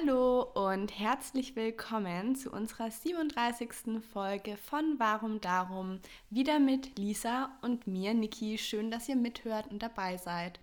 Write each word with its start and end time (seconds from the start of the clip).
Hallo 0.00 0.42
und 0.42 0.96
herzlich 0.96 1.56
willkommen 1.56 2.36
zu 2.36 2.50
unserer 2.50 2.90
37. 2.90 4.00
Folge 4.12 4.56
von 4.56 4.94
Warum 4.98 5.40
Darum. 5.40 5.98
Wieder 6.30 6.60
mit 6.60 6.96
Lisa 6.98 7.50
und 7.62 7.88
mir, 7.88 8.14
Niki. 8.14 8.58
Schön, 8.58 8.92
dass 8.92 9.08
ihr 9.08 9.16
mithört 9.16 9.66
und 9.68 9.82
dabei 9.82 10.16
seid. 10.16 10.60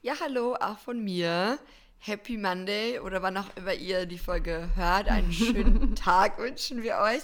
Ja, 0.00 0.14
hallo, 0.20 0.54
auch 0.54 0.78
von 0.78 1.02
mir. 1.02 1.58
Happy 1.98 2.38
Monday 2.38 3.00
oder 3.00 3.20
wann 3.22 3.36
auch 3.36 3.54
immer 3.56 3.74
ihr 3.74 4.06
die 4.06 4.18
Folge 4.18 4.70
hört. 4.76 5.08
Einen 5.08 5.32
schönen 5.32 5.94
Tag 5.94 6.38
wünschen 6.38 6.82
wir 6.82 6.98
euch. 6.98 7.20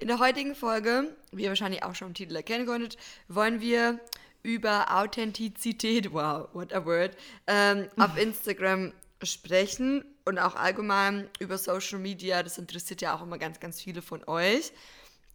In 0.00 0.08
der 0.08 0.18
heutigen 0.18 0.56
Folge, 0.56 1.14
wie 1.30 1.44
ihr 1.44 1.50
wahrscheinlich 1.50 1.84
auch 1.84 1.94
schon 1.94 2.08
im 2.08 2.14
Titel 2.14 2.34
erkennen 2.34 2.66
konntet, 2.66 2.96
wollen 3.28 3.60
wir 3.60 4.00
über 4.42 4.96
Authentizität, 4.96 6.12
wow, 6.12 6.48
what 6.52 6.72
a 6.72 6.84
word, 6.84 7.16
ähm, 7.46 7.88
auf 7.96 8.16
Instagram 8.20 8.92
sprechen 9.22 10.04
und 10.26 10.38
auch 10.38 10.56
allgemein 10.56 11.30
über 11.38 11.56
Social 11.56 11.98
Media. 11.98 12.42
Das 12.42 12.58
interessiert 12.58 13.00
ja 13.00 13.16
auch 13.16 13.22
immer 13.22 13.38
ganz, 13.38 13.60
ganz 13.60 13.80
viele 13.80 14.02
von 14.02 14.22
euch. 14.28 14.72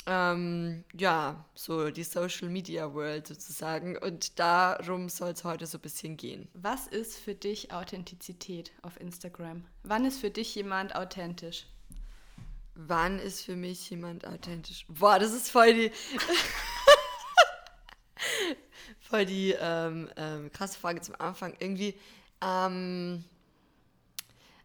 Ähm, 0.05 0.83
ja, 0.97 1.45
so 1.55 1.91
die 1.91 2.03
Social 2.03 2.49
Media 2.49 2.93
World 2.93 3.27
sozusagen. 3.27 3.97
Und 3.97 4.39
darum 4.39 5.09
soll 5.09 5.31
es 5.31 5.43
heute 5.43 5.65
so 5.65 5.77
ein 5.77 5.81
bisschen 5.81 6.17
gehen. 6.17 6.49
Was 6.53 6.87
ist 6.87 7.17
für 7.17 7.35
dich 7.35 7.71
Authentizität 7.71 8.71
auf 8.81 8.99
Instagram? 8.99 9.63
Wann 9.83 10.05
ist 10.05 10.19
für 10.19 10.29
dich 10.29 10.53
jemand 10.55 10.95
authentisch? 10.95 11.67
Wann 12.75 13.19
ist 13.19 13.43
für 13.43 13.55
mich 13.55 13.89
jemand 13.89 14.27
authentisch? 14.27 14.85
Boah, 14.89 15.19
das 15.19 15.33
ist 15.33 15.51
voll 15.51 15.73
die. 15.73 15.91
voll 18.99 19.25
die 19.25 19.55
ähm, 19.57 20.09
ähm, 20.17 20.51
krasse 20.51 20.77
Frage 20.77 20.99
zum 21.01 21.15
Anfang. 21.19 21.53
Irgendwie. 21.59 21.95
Ähm, 22.43 23.23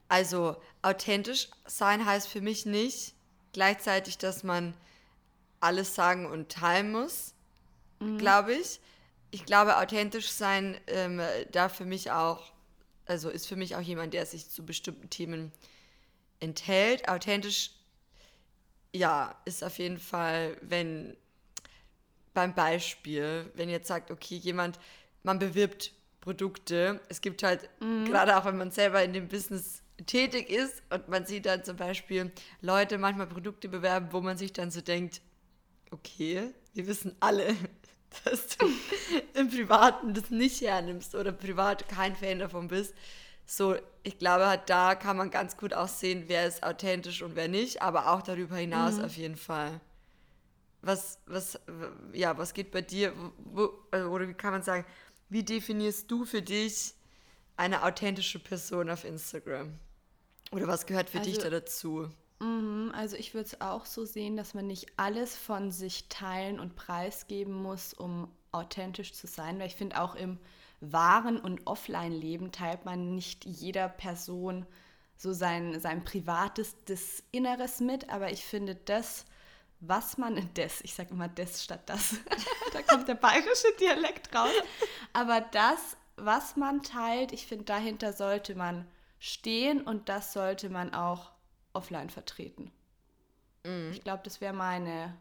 also, 0.08 0.56
authentisch 0.82 1.48
sein 1.66 2.06
heißt 2.06 2.28
für 2.28 2.40
mich 2.40 2.66
nicht 2.66 3.14
gleichzeitig, 3.52 4.18
dass 4.18 4.44
man 4.44 4.74
alles 5.60 5.94
sagen 5.94 6.26
und 6.26 6.50
teilen 6.50 6.92
muss, 6.92 7.34
mhm. 8.00 8.18
glaube 8.18 8.54
ich. 8.54 8.80
Ich 9.30 9.44
glaube, 9.44 9.78
authentisch 9.78 10.28
sein 10.28 10.78
ähm, 10.86 11.20
da 11.50 11.68
für 11.68 11.84
mich 11.84 12.10
auch, 12.10 12.52
also 13.06 13.30
ist 13.30 13.46
für 13.46 13.56
mich 13.56 13.74
auch 13.74 13.80
jemand, 13.80 14.14
der 14.14 14.26
sich 14.26 14.48
zu 14.50 14.64
bestimmten 14.64 15.10
Themen 15.10 15.52
enthält. 16.38 17.08
Authentisch, 17.08 17.72
ja, 18.92 19.34
ist 19.44 19.64
auf 19.64 19.78
jeden 19.78 19.98
Fall, 19.98 20.56
wenn 20.60 21.16
beim 22.34 22.54
Beispiel, 22.54 23.50
wenn 23.54 23.70
jetzt 23.70 23.88
sagt, 23.88 24.10
okay, 24.10 24.36
jemand, 24.36 24.78
man 25.22 25.38
bewirbt 25.38 25.92
Produkte, 26.20 27.00
es 27.08 27.20
gibt 27.20 27.42
halt, 27.42 27.68
mhm. 27.80 28.04
gerade 28.04 28.36
auch 28.36 28.44
wenn 28.44 28.58
man 28.58 28.70
selber 28.70 29.02
in 29.02 29.12
dem 29.14 29.28
Business 29.28 29.82
tätig 30.04 30.50
ist 30.50 30.82
und 30.90 31.08
man 31.08 31.24
sieht 31.24 31.46
dann 31.46 31.64
zum 31.64 31.76
Beispiel 31.76 32.30
Leute 32.60 32.98
manchmal 32.98 33.26
Produkte 33.26 33.68
bewerben, 33.68 34.08
wo 34.10 34.20
man 34.20 34.36
sich 34.36 34.52
dann 34.52 34.70
so 34.70 34.80
denkt, 34.80 35.22
okay, 35.90 36.52
wir 36.74 36.86
wissen 36.86 37.16
alle, 37.20 37.56
dass 38.24 38.56
du 38.56 38.66
im 39.34 39.48
Privaten 39.48 40.14
das 40.14 40.30
nicht 40.30 40.60
hernimmst 40.60 41.14
oder 41.14 41.32
privat 41.32 41.88
kein 41.88 42.14
Fan 42.14 42.38
davon 42.38 42.68
bist. 42.68 42.94
So, 43.46 43.76
ich 44.02 44.18
glaube, 44.18 44.60
da 44.66 44.94
kann 44.96 45.16
man 45.16 45.30
ganz 45.30 45.56
gut 45.56 45.72
auch 45.72 45.88
sehen, 45.88 46.24
wer 46.26 46.46
ist 46.46 46.64
authentisch 46.64 47.22
und 47.22 47.36
wer 47.36 47.48
nicht, 47.48 47.80
aber 47.80 48.12
auch 48.12 48.22
darüber 48.22 48.56
hinaus 48.56 48.96
mhm. 48.96 49.04
auf 49.04 49.16
jeden 49.16 49.36
Fall. 49.36 49.80
Was, 50.82 51.20
was, 51.26 51.58
ja, 52.12 52.36
was 52.36 52.54
geht 52.54 52.70
bei 52.70 52.82
dir, 52.82 53.12
wo, 53.38 53.70
also, 53.90 54.10
oder 54.10 54.28
wie 54.28 54.34
kann 54.34 54.52
man 54.52 54.62
sagen, 54.62 54.84
wie 55.28 55.42
definierst 55.42 56.10
du 56.10 56.24
für 56.24 56.42
dich 56.42 56.94
eine 57.56 57.82
authentische 57.84 58.38
Person 58.38 58.90
auf 58.90 59.04
Instagram? 59.04 59.78
Oder 60.52 60.68
was 60.68 60.86
gehört 60.86 61.10
für 61.10 61.18
also, 61.18 61.30
dich 61.30 61.38
da 61.38 61.50
dazu? 61.50 62.08
Mhm, 62.40 62.92
also 62.94 63.16
ich 63.16 63.34
würde 63.34 63.46
es 63.46 63.60
auch 63.60 63.86
so 63.86 64.04
sehen, 64.04 64.36
dass 64.36 64.54
man 64.54 64.66
nicht 64.66 64.86
alles 64.96 65.36
von 65.36 65.70
sich 65.70 66.08
teilen 66.08 66.60
und 66.60 66.76
preisgeben 66.76 67.54
muss, 67.54 67.94
um 67.94 68.30
authentisch 68.52 69.12
zu 69.12 69.26
sein. 69.26 69.58
Weil 69.58 69.68
ich 69.68 69.76
finde, 69.76 70.00
auch 70.00 70.14
im 70.14 70.38
wahren 70.80 71.38
und 71.38 71.66
Offline-Leben 71.66 72.52
teilt 72.52 72.84
man 72.84 73.14
nicht 73.14 73.44
jeder 73.44 73.88
Person 73.88 74.66
so 75.16 75.32
sein, 75.32 75.80
sein 75.80 76.04
privates, 76.04 76.76
das 76.84 77.22
Inneres 77.32 77.80
mit. 77.80 78.10
Aber 78.10 78.30
ich 78.30 78.44
finde, 78.44 78.74
das, 78.74 79.24
was 79.80 80.18
man, 80.18 80.50
das, 80.54 80.82
ich 80.82 80.94
sage 80.94 81.10
immer 81.10 81.28
das 81.28 81.64
statt 81.64 81.82
das, 81.86 82.16
da 82.72 82.82
kommt 82.82 83.08
der 83.08 83.14
bayerische 83.14 83.72
Dialekt 83.80 84.34
raus. 84.34 84.52
Aber 85.12 85.40
das, 85.40 85.96
was 86.16 86.56
man 86.56 86.82
teilt, 86.82 87.32
ich 87.32 87.46
finde, 87.46 87.64
dahinter 87.64 88.12
sollte 88.12 88.54
man 88.54 88.86
stehen 89.26 89.82
und 89.82 90.08
das 90.08 90.32
sollte 90.32 90.70
man 90.70 90.94
auch 90.94 91.32
offline 91.72 92.10
vertreten. 92.10 92.70
Mhm. 93.64 93.90
Ich 93.92 94.02
glaube, 94.02 94.22
das 94.24 94.40
wäre 94.40 94.54
meine, 94.54 95.16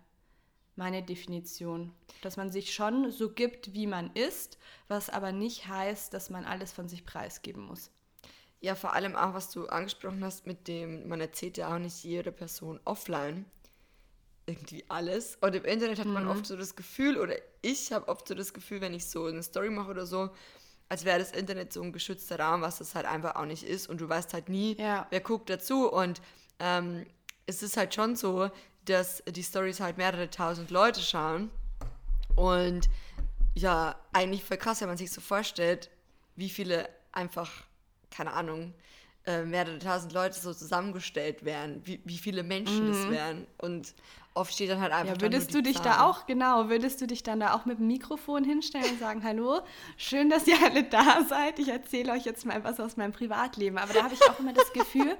meine 0.76 1.04
Definition, 1.04 1.92
dass 2.22 2.38
man 2.38 2.52
sich 2.52 2.74
schon 2.74 3.12
so 3.12 3.32
gibt, 3.32 3.74
wie 3.74 3.88
man 3.88 4.12
ist, 4.14 4.58
was 4.88 5.10
aber 5.10 5.32
nicht 5.32 5.68
heißt, 5.68 6.14
dass 6.14 6.30
man 6.30 6.46
alles 6.46 6.72
von 6.72 6.88
sich 6.88 7.06
preisgeben 7.06 7.64
muss. 7.64 7.92
Ja, 8.62 8.76
vor 8.76 8.94
allem 8.94 9.16
auch, 9.16 9.34
was 9.34 9.52
du 9.52 9.68
angesprochen 9.68 10.24
hast 10.24 10.48
mit 10.48 10.68
dem, 10.68 11.08
man 11.08 11.22
erzählt 11.22 11.58
ja 11.58 11.74
auch 11.74 11.80
nicht 11.80 12.04
jede 12.04 12.32
Person 12.32 12.80
offline 12.86 13.46
irgendwie 14.48 14.86
alles. 14.88 15.38
Und 15.42 15.56
im 15.56 15.66
Internet 15.66 16.00
hat 16.00 16.06
man 16.06 16.26
mhm. 16.26 16.30
oft 16.30 16.46
so 16.46 16.56
das 16.56 16.76
Gefühl, 16.76 17.18
oder 17.18 17.36
ich 17.62 17.92
habe 17.92 18.08
oft 18.08 18.28
so 18.28 18.36
das 18.36 18.54
Gefühl, 18.54 18.82
wenn 18.82 18.94
ich 18.94 19.08
so 19.08 19.26
eine 19.26 19.42
Story 19.42 19.70
mache 19.70 19.90
oder 19.90 20.06
so, 20.06 20.30
als 20.90 21.06
wäre 21.06 21.19
das 21.19 21.31
Internet 21.31 21.73
so 21.73 21.81
ein 21.81 21.91
geschützter 21.91 22.40
Raum, 22.40 22.62
was 22.62 22.78
das 22.78 22.96
halt 22.96 23.06
einfach 23.06 23.35
auch 23.35 23.46
nicht 23.46 23.63
ist. 23.63 23.90
Und 23.90 24.01
du 24.01 24.07
weißt 24.07 24.34
halt 24.34 24.50
nie, 24.50 24.78
ja. 24.78 25.07
wer 25.09 25.22
guckt 25.22 25.50
dazu. 25.50 25.91
Und 25.91 26.22
ähm, 26.59 27.06
es 27.46 27.63
ist 27.63 27.78
halt 27.78 27.94
schon 27.94 28.16
so, 28.16 28.50
dass 28.85 29.24
die 29.28 29.44
Stories 29.44 29.79
halt 29.79 29.97
mehrere 29.97 30.29
tausend 30.29 30.69
Leute 30.69 31.01
schauen. 31.01 31.50
Und 32.35 32.88
ja, 33.56 33.95
eigentlich 34.13 34.44
voll 34.44 34.57
krass, 34.57 34.81
wenn 34.81 34.90
man 34.90 34.97
sich 34.97 35.12
so 35.12 35.22
vorstellt, 35.22 35.90
wie 36.35 36.50
viele 36.50 36.90
einfach, 37.12 37.51
keine 38.12 38.34
Ahnung, 38.34 38.74
äh, 39.25 39.44
mehrere 39.44 39.79
tausend 39.79 40.13
Leute 40.13 40.40
so 40.40 40.53
zusammengestellt 40.53 41.45
werden, 41.45 41.81
wie, 41.85 42.00
wie 42.06 42.18
viele 42.18 42.44
Menschen 42.44 42.88
mhm. 42.88 42.91
das 42.91 43.09
wären. 43.09 43.47
Und 43.57 43.95
oft 44.35 44.53
steht 44.53 44.69
dann 44.69 44.81
halt 44.81 44.91
einfach. 44.91 45.16
Ja, 45.16 45.22
würdest 45.22 45.53
du 45.53 45.63
dich 45.63 45.78
Zahlen. 45.78 45.97
da 45.97 46.06
auch, 46.06 46.25
genau, 46.25 46.69
würdest 46.69 47.01
du 47.01 47.07
dich 47.07 47.23
dann 47.23 47.40
da 47.40 47.56
auch 47.56 47.66
mit 47.66 47.79
dem 47.79 47.88
Mikrofon 47.88 48.44
hinstellen 48.44 48.91
und 48.91 49.00
sagen, 49.00 49.23
hallo, 49.23 49.62
schön, 49.97 50.29
dass 50.29 50.46
ihr 50.46 50.62
alle 50.63 50.84
da 50.84 51.23
seid. 51.23 51.57
Ich 51.59 51.69
erzähle 51.69 52.12
euch 52.12 52.25
jetzt 52.25 52.45
mal 52.45 52.63
was 52.63 52.79
aus 52.79 52.97
meinem 52.97 53.13
Privatleben. 53.13 53.78
Aber 53.78 53.94
da 53.94 54.03
habe 54.03 54.13
ich 54.13 54.22
auch 54.29 54.40
immer 54.40 54.53
das 54.53 54.72
Gefühl, 54.74 55.18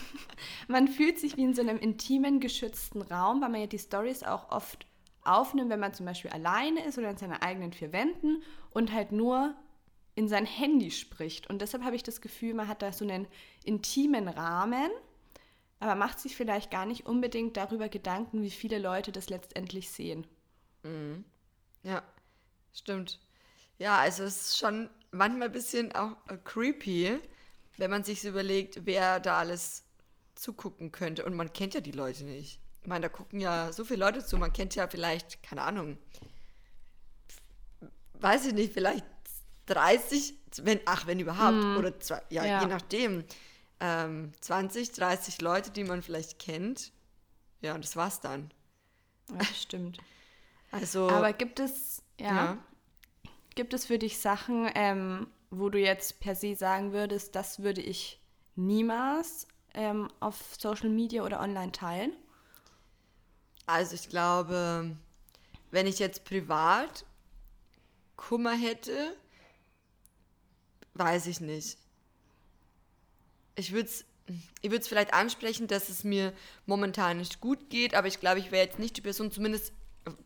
man 0.68 0.86
fühlt 0.86 1.18
sich 1.18 1.36
wie 1.36 1.42
in 1.42 1.54
so 1.54 1.62
einem 1.62 1.78
intimen, 1.78 2.40
geschützten 2.40 3.02
Raum, 3.02 3.40
weil 3.40 3.48
man 3.48 3.60
ja 3.60 3.66
die 3.66 3.78
Stories 3.78 4.22
auch 4.22 4.50
oft 4.50 4.86
aufnimmt, 5.24 5.70
wenn 5.70 5.80
man 5.80 5.94
zum 5.94 6.06
Beispiel 6.06 6.30
alleine 6.30 6.84
ist 6.84 6.98
oder 6.98 7.10
in 7.10 7.16
seinen 7.16 7.40
eigenen 7.40 7.72
vier 7.72 7.92
Wänden 7.92 8.42
und 8.70 8.92
halt 8.92 9.12
nur 9.12 9.54
in 10.14 10.28
sein 10.28 10.44
Handy 10.44 10.90
spricht. 10.90 11.48
Und 11.48 11.62
deshalb 11.62 11.84
habe 11.84 11.96
ich 11.96 12.02
das 12.02 12.20
Gefühl, 12.20 12.52
man 12.54 12.68
hat 12.68 12.82
da 12.82 12.92
so 12.92 13.04
einen 13.04 13.26
intimen 13.64 14.28
Rahmen 14.28 14.90
aber 15.82 15.96
macht 15.96 16.20
sich 16.20 16.36
vielleicht 16.36 16.70
gar 16.70 16.86
nicht 16.86 17.06
unbedingt 17.06 17.56
darüber 17.56 17.88
Gedanken, 17.88 18.42
wie 18.42 18.52
viele 18.52 18.78
Leute 18.78 19.10
das 19.10 19.28
letztendlich 19.28 19.90
sehen. 19.90 20.24
Mhm. 20.84 21.24
Ja, 21.82 22.04
stimmt. 22.72 23.18
Ja, 23.78 23.98
also 23.98 24.22
es 24.22 24.42
ist 24.42 24.58
schon 24.58 24.88
manchmal 25.10 25.48
ein 25.48 25.52
bisschen 25.52 25.92
auch 25.92 26.12
äh, 26.28 26.38
creepy, 26.44 27.18
wenn 27.78 27.90
man 27.90 28.04
sich 28.04 28.22
so 28.22 28.28
überlegt, 28.28 28.86
wer 28.86 29.18
da 29.18 29.40
alles 29.40 29.82
zugucken 30.36 30.92
könnte. 30.92 31.24
Und 31.24 31.34
man 31.34 31.52
kennt 31.52 31.74
ja 31.74 31.80
die 31.80 31.90
Leute 31.90 32.24
nicht. 32.26 32.60
Ich 32.82 32.86
meine, 32.86 33.02
da 33.02 33.08
gucken 33.08 33.40
ja 33.40 33.72
so 33.72 33.84
viele 33.84 34.04
Leute 34.04 34.24
zu. 34.24 34.38
Man 34.38 34.52
kennt 34.52 34.76
ja 34.76 34.86
vielleicht, 34.86 35.42
keine 35.42 35.62
Ahnung, 35.62 35.98
weiß 38.20 38.46
ich 38.46 38.54
nicht, 38.54 38.72
vielleicht 38.72 39.04
30, 39.66 40.34
wenn, 40.62 40.78
ach, 40.84 41.08
wenn 41.08 41.18
überhaupt, 41.18 41.56
mm. 41.56 41.76
oder 41.76 41.98
zwei, 41.98 42.22
ja, 42.30 42.44
ja, 42.44 42.60
je 42.60 42.68
nachdem 42.68 43.24
ähm, 43.82 44.32
20, 44.40 44.92
30 44.92 45.40
Leute, 45.40 45.72
die 45.72 45.82
man 45.82 46.02
vielleicht 46.02 46.38
kennt. 46.38 46.92
Ja, 47.60 47.74
und 47.74 47.84
das 47.84 47.96
war's 47.96 48.20
dann. 48.20 48.52
Ja, 49.28 49.44
stimmt. 49.44 49.98
Also. 50.70 51.10
Aber 51.10 51.32
gibt 51.32 51.58
es, 51.58 52.02
ja, 52.18 52.34
ja. 52.34 52.58
gibt 53.56 53.74
es 53.74 53.86
für 53.86 53.98
dich 53.98 54.20
Sachen, 54.20 54.70
ähm, 54.74 55.26
wo 55.50 55.68
du 55.68 55.78
jetzt 55.78 56.20
per 56.20 56.36
se 56.36 56.54
sagen 56.54 56.92
würdest, 56.92 57.34
das 57.34 57.62
würde 57.62 57.80
ich 57.80 58.20
niemals 58.54 59.48
ähm, 59.74 60.08
auf 60.20 60.36
Social 60.58 60.88
Media 60.88 61.24
oder 61.24 61.40
online 61.40 61.72
teilen? 61.72 62.12
Also 63.66 63.96
ich 63.96 64.08
glaube, 64.08 64.96
wenn 65.72 65.86
ich 65.88 65.98
jetzt 65.98 66.24
privat 66.24 67.04
Kummer 68.16 68.52
hätte, 68.52 69.16
weiß 70.94 71.26
ich 71.26 71.40
nicht 71.40 71.81
ich 73.56 73.72
würde 73.72 73.88
es 73.88 74.04
ich 74.60 74.70
würde 74.70 74.82
es 74.82 74.88
vielleicht 74.88 75.12
ansprechen, 75.12 75.66
dass 75.66 75.88
es 75.88 76.04
mir 76.04 76.32
momentan 76.66 77.18
nicht 77.18 77.40
gut 77.40 77.70
geht, 77.70 77.94
aber 77.94 78.06
ich 78.06 78.20
glaube, 78.20 78.38
ich 78.38 78.52
wäre 78.52 78.64
jetzt 78.64 78.78
nicht 78.78 78.96
die 78.96 79.00
Person, 79.00 79.32
zumindest 79.32 79.72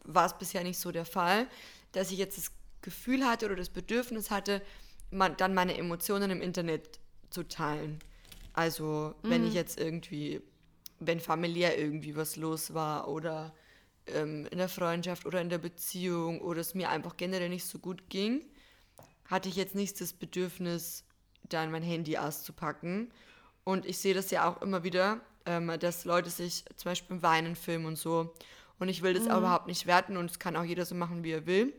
war 0.05 0.27
es 0.27 0.39
bisher 0.39 0.63
nicht 0.63 0.79
so 0.79 0.93
der 0.93 1.05
Fall, 1.05 1.47
dass 1.93 2.11
ich 2.11 2.19
jetzt 2.19 2.37
das 2.37 2.53
Gefühl 2.83 3.25
hatte 3.25 3.47
oder 3.47 3.57
das 3.57 3.71
Bedürfnis 3.71 4.31
hatte, 4.31 4.63
man, 5.11 5.37
dann 5.37 5.55
meine 5.55 5.77
Emotionen 5.77 6.31
im 6.31 6.43
Internet 6.43 7.01
zu 7.31 7.43
teilen. 7.45 7.99
Also, 8.53 9.15
wenn 9.23 9.47
ich 9.47 9.55
jetzt 9.55 9.79
irgendwie, 9.79 10.41
wenn 10.99 11.21
familiär 11.21 11.79
irgendwie 11.79 12.17
was 12.17 12.37
los 12.37 12.73
war 12.73 13.09
oder 13.09 13.55
ähm, 14.07 14.47
in 14.51 14.59
der 14.59 14.69
Freundschaft 14.69 15.27
oder 15.27 15.41
in 15.41 15.51
der 15.51 15.59
Beziehung 15.59 16.41
oder 16.41 16.61
es 16.61 16.75
mir 16.75 16.89
einfach 16.89 17.17
generell 17.17 17.51
nicht 17.51 17.67
so 17.67 17.79
gut 17.79 18.09
ging, 18.09 18.45
hatte 19.27 19.49
ich 19.49 19.57
jetzt 19.57 19.75
nicht 19.75 20.01
das 20.01 20.13
Bedürfnis, 20.15 21.05
dann 21.53 21.71
mein 21.71 21.83
Handy 21.83 22.17
auszupacken. 22.19 23.11
Und 23.65 23.87
ich 23.87 23.99
sehe 23.99 24.15
das 24.15 24.31
ja 24.31 24.49
auch 24.49 24.63
immer 24.63 24.85
wieder, 24.85 25.21
ähm, 25.45 25.73
dass 25.79 26.05
Leute 26.05 26.31
sich 26.31 26.65
zum 26.77 26.91
Beispiel 26.91 27.23
weinen 27.23 27.57
filmen 27.57 27.87
und 27.87 27.97
so. 27.97 28.35
Und 28.79 28.89
ich 28.89 29.03
will 29.03 29.15
das 29.15 29.29
auch 29.29 29.39
überhaupt 29.39 29.67
nicht 29.69 29.87
werten 29.87 30.17
und 30.17 30.31
es 30.31 30.39
kann 30.39 30.57
auch 30.57 30.65
jeder 30.65 30.85
so 30.85 30.95
machen, 30.95 31.25
wie 31.25 31.33
er 31.33 31.47
will. 31.47 31.73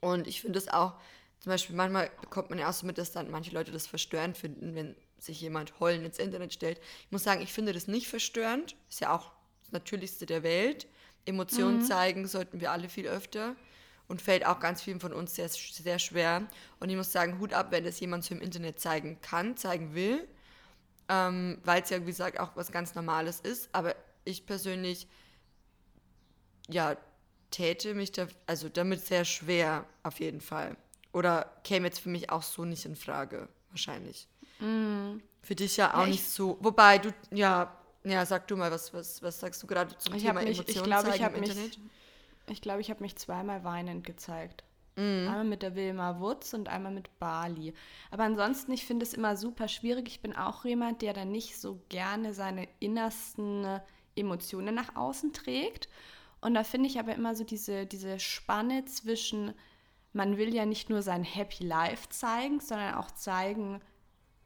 Und 0.00 0.26
ich 0.26 0.40
finde 0.40 0.58
es 0.58 0.68
auch, 0.68 0.94
zum 1.38 1.50
Beispiel 1.50 1.76
manchmal 1.76 2.10
bekommt 2.20 2.50
man 2.50 2.58
ja 2.58 2.68
auch 2.68 2.72
so 2.72 2.86
mit, 2.86 2.98
dass 2.98 3.12
dann 3.12 3.30
manche 3.30 3.52
Leute 3.52 3.70
das 3.70 3.86
verstörend 3.86 4.36
finden, 4.36 4.74
wenn 4.74 4.96
sich 5.18 5.40
jemand 5.40 5.78
heulen 5.78 6.04
ins 6.04 6.18
Internet 6.18 6.52
stellt. 6.52 6.80
Ich 7.04 7.12
muss 7.12 7.22
sagen, 7.22 7.42
ich 7.42 7.52
finde 7.52 7.72
das 7.72 7.86
nicht 7.86 8.08
verstörend. 8.08 8.74
Ist 8.88 9.00
ja 9.00 9.14
auch 9.14 9.30
das 9.62 9.72
Natürlichste 9.72 10.26
der 10.26 10.42
Welt. 10.42 10.88
Emotionen 11.26 11.82
zeigen 11.82 12.26
sollten 12.26 12.60
wir 12.60 12.72
alle 12.72 12.88
viel 12.88 13.06
öfter 13.06 13.54
und 14.10 14.20
fällt 14.20 14.44
auch 14.44 14.58
ganz 14.60 14.82
vielen 14.82 15.00
von 15.00 15.12
uns 15.12 15.34
sehr, 15.36 15.48
sehr 15.48 15.98
schwer. 15.98 16.42
Und 16.80 16.90
ich 16.90 16.96
muss 16.96 17.12
sagen, 17.12 17.38
Hut 17.38 17.52
ab, 17.54 17.68
wenn 17.70 17.84
das 17.84 18.00
jemand 18.00 18.24
so 18.24 18.34
im 18.34 18.40
Internet 18.42 18.80
zeigen 18.80 19.20
kann, 19.22 19.56
zeigen 19.56 19.94
will, 19.94 20.26
ähm, 21.08 21.58
weil 21.64 21.82
es 21.82 21.90
ja, 21.90 22.00
wie 22.02 22.06
gesagt, 22.06 22.38
auch 22.40 22.50
was 22.56 22.72
ganz 22.72 22.94
Normales 22.94 23.40
ist. 23.40 23.68
Aber 23.72 23.94
ich 24.24 24.46
persönlich, 24.46 25.06
ja, 26.68 26.96
täte 27.50 27.94
mich 27.94 28.12
da, 28.12 28.26
also 28.46 28.68
damit 28.68 29.04
sehr 29.06 29.24
schwer 29.24 29.86
auf 30.02 30.20
jeden 30.20 30.40
Fall. 30.40 30.76
Oder 31.12 31.50
käme 31.64 31.86
jetzt 31.88 32.00
für 32.00 32.08
mich 32.08 32.30
auch 32.30 32.42
so 32.42 32.64
nicht 32.64 32.84
in 32.84 32.94
Frage, 32.96 33.48
wahrscheinlich. 33.70 34.28
Für 35.42 35.54
dich 35.54 35.76
ja 35.76 35.94
auch 35.94 36.00
Ja, 36.00 36.04
ich- 36.04 36.10
nicht 36.12 36.28
so. 36.28 36.58
Wobei 36.60 36.98
du, 36.98 37.12
ja, 37.32 37.74
ja, 38.04 38.24
sag 38.26 38.46
du 38.48 38.56
mal, 38.56 38.70
was, 38.70 38.92
was, 38.94 39.22
was 39.22 39.40
sagst 39.40 39.62
du 39.62 39.66
gerade 39.66 39.96
zum 39.98 40.14
Ich 40.14 40.22
Thema 40.22 40.40
mich, 40.42 40.50
ich 40.50 40.58
Emotionen 40.58 40.84
glaube, 40.84 41.08
ich 41.08 41.12
zeigen 41.14 41.24
habe 41.24 41.34
im 41.36 41.40
mich, 41.42 41.50
Internet? 41.50 41.78
Ich 42.50 42.62
glaube, 42.62 42.80
ich 42.80 42.90
habe 42.90 43.02
mich 43.02 43.16
zweimal 43.16 43.64
weinend 43.64 44.04
gezeigt. 44.04 44.64
Mhm. 44.96 45.28
Einmal 45.28 45.44
mit 45.44 45.62
der 45.62 45.74
Wilma 45.74 46.20
Wutz 46.20 46.52
und 46.52 46.68
einmal 46.68 46.92
mit 46.92 47.18
Bali. 47.18 47.74
Aber 48.10 48.24
ansonsten, 48.24 48.72
ich 48.72 48.84
finde 48.84 49.04
es 49.04 49.14
immer 49.14 49.36
super 49.36 49.68
schwierig. 49.68 50.08
Ich 50.08 50.20
bin 50.20 50.36
auch 50.36 50.64
jemand, 50.64 51.02
der 51.02 51.12
dann 51.12 51.30
nicht 51.30 51.58
so 51.58 51.80
gerne 51.88 52.34
seine 52.34 52.68
innersten 52.80 53.64
äh, 53.64 53.80
Emotionen 54.16 54.74
nach 54.74 54.96
außen 54.96 55.32
trägt. 55.32 55.88
Und 56.40 56.54
da 56.54 56.64
finde 56.64 56.88
ich 56.88 56.98
aber 56.98 57.14
immer 57.14 57.34
so 57.34 57.44
diese, 57.44 57.86
diese 57.86 58.18
Spanne 58.18 58.84
zwischen, 58.84 59.54
man 60.12 60.36
will 60.36 60.54
ja 60.54 60.66
nicht 60.66 60.90
nur 60.90 61.02
sein 61.02 61.22
Happy 61.22 61.64
Life 61.64 62.08
zeigen, 62.08 62.60
sondern 62.60 62.94
auch 62.94 63.10
zeigen, 63.10 63.80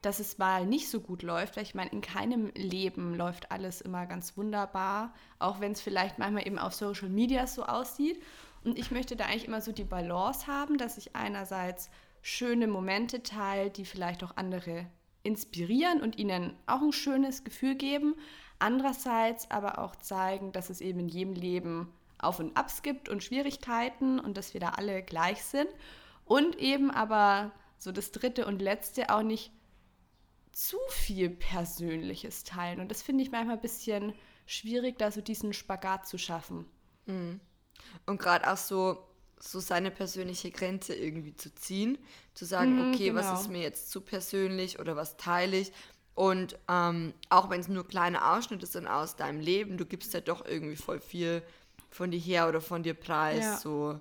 dass 0.05 0.19
es 0.19 0.37
mal 0.37 0.67
nicht 0.67 0.87
so 0.89 0.99
gut 0.99 1.23
läuft, 1.23 1.55
weil 1.55 1.63
ich 1.63 1.73
meine, 1.73 1.89
in 1.89 2.01
keinem 2.01 2.51
Leben 2.53 3.15
läuft 3.15 3.51
alles 3.51 3.81
immer 3.81 4.05
ganz 4.05 4.37
wunderbar, 4.37 5.11
auch 5.39 5.59
wenn 5.59 5.71
es 5.71 5.81
vielleicht 5.81 6.19
manchmal 6.19 6.45
eben 6.45 6.59
auf 6.59 6.75
Social 6.75 7.09
Media 7.09 7.47
so 7.47 7.63
aussieht. 7.63 8.21
Und 8.63 8.77
ich 8.77 8.91
möchte 8.91 9.15
da 9.15 9.25
eigentlich 9.25 9.47
immer 9.47 9.61
so 9.61 9.71
die 9.71 9.83
Balance 9.83 10.45
haben, 10.45 10.77
dass 10.77 10.99
ich 10.99 11.15
einerseits 11.15 11.89
schöne 12.21 12.67
Momente 12.67 13.23
teile, 13.23 13.71
die 13.71 13.83
vielleicht 13.83 14.23
auch 14.23 14.37
andere 14.37 14.85
inspirieren 15.23 16.01
und 16.01 16.19
ihnen 16.19 16.53
auch 16.67 16.81
ein 16.81 16.91
schönes 16.91 17.43
Gefühl 17.43 17.73
geben. 17.73 18.13
Andererseits 18.59 19.49
aber 19.49 19.79
auch 19.79 19.95
zeigen, 19.95 20.51
dass 20.51 20.69
es 20.69 20.81
eben 20.81 20.99
in 20.99 21.09
jedem 21.09 21.33
Leben 21.33 21.91
Auf 22.19 22.39
und 22.39 22.55
Abs 22.55 22.83
gibt 22.83 23.09
und 23.09 23.23
Schwierigkeiten 23.23 24.19
und 24.19 24.37
dass 24.37 24.53
wir 24.53 24.61
da 24.61 24.69
alle 24.69 25.01
gleich 25.01 25.43
sind. 25.43 25.69
Und 26.25 26.57
eben 26.57 26.91
aber 26.91 27.51
so 27.79 27.91
das 27.91 28.11
dritte 28.11 28.45
und 28.45 28.61
letzte 28.61 29.09
auch 29.09 29.23
nicht 29.23 29.51
zu 30.55 30.77
viel 30.89 31.29
Persönliches 31.29 32.45
teilen. 32.45 32.79
Und 32.79 32.89
das 32.89 33.01
finde 33.01 33.23
ich 33.23 33.31
manchmal 33.31 33.57
ein 33.57 33.61
bisschen 33.61 34.13
schwierig, 34.45 34.97
da 34.97 35.11
so 35.11 35.19
diesen 35.19 35.51
Spagat 35.51 36.07
zu 36.07 36.17
schaffen. 36.17 36.65
Und 38.05 38.17
gerade 38.19 38.49
auch 38.49 38.55
so, 38.57 39.05
so 39.37 39.59
seine 39.59 39.91
persönliche 39.91 40.51
Grenze 40.51 40.95
irgendwie 40.95 41.35
zu 41.35 41.53
ziehen, 41.53 41.97
zu 42.33 42.45
sagen, 42.45 42.75
Mhm, 42.75 42.93
okay, 42.93 43.09
genau. 43.09 43.19
was 43.19 43.41
ist 43.41 43.49
mir 43.49 43.61
jetzt 43.61 43.91
zu 43.91 43.99
persönlich 43.99 44.79
oder 44.79 44.95
was 44.95 45.17
teile 45.17 45.57
ich? 45.57 45.73
Und 46.13 46.57
ähm, 46.69 47.13
auch 47.29 47.49
wenn 47.49 47.59
es 47.59 47.67
nur 47.67 47.85
kleine 47.85 48.25
Ausschnitte 48.31 48.65
sind 48.65 48.87
aus 48.87 49.17
deinem 49.17 49.41
Leben, 49.41 49.77
du 49.77 49.85
gibst 49.85 50.13
ja 50.13 50.21
doch 50.21 50.45
irgendwie 50.45 50.77
voll 50.77 51.01
viel 51.01 51.43
von 51.89 52.11
dir 52.11 52.19
her 52.19 52.47
oder 52.47 52.61
von 52.61 52.81
dir 52.81 52.93
preis. 52.93 53.43
Ja. 53.43 53.57
So 53.57 53.99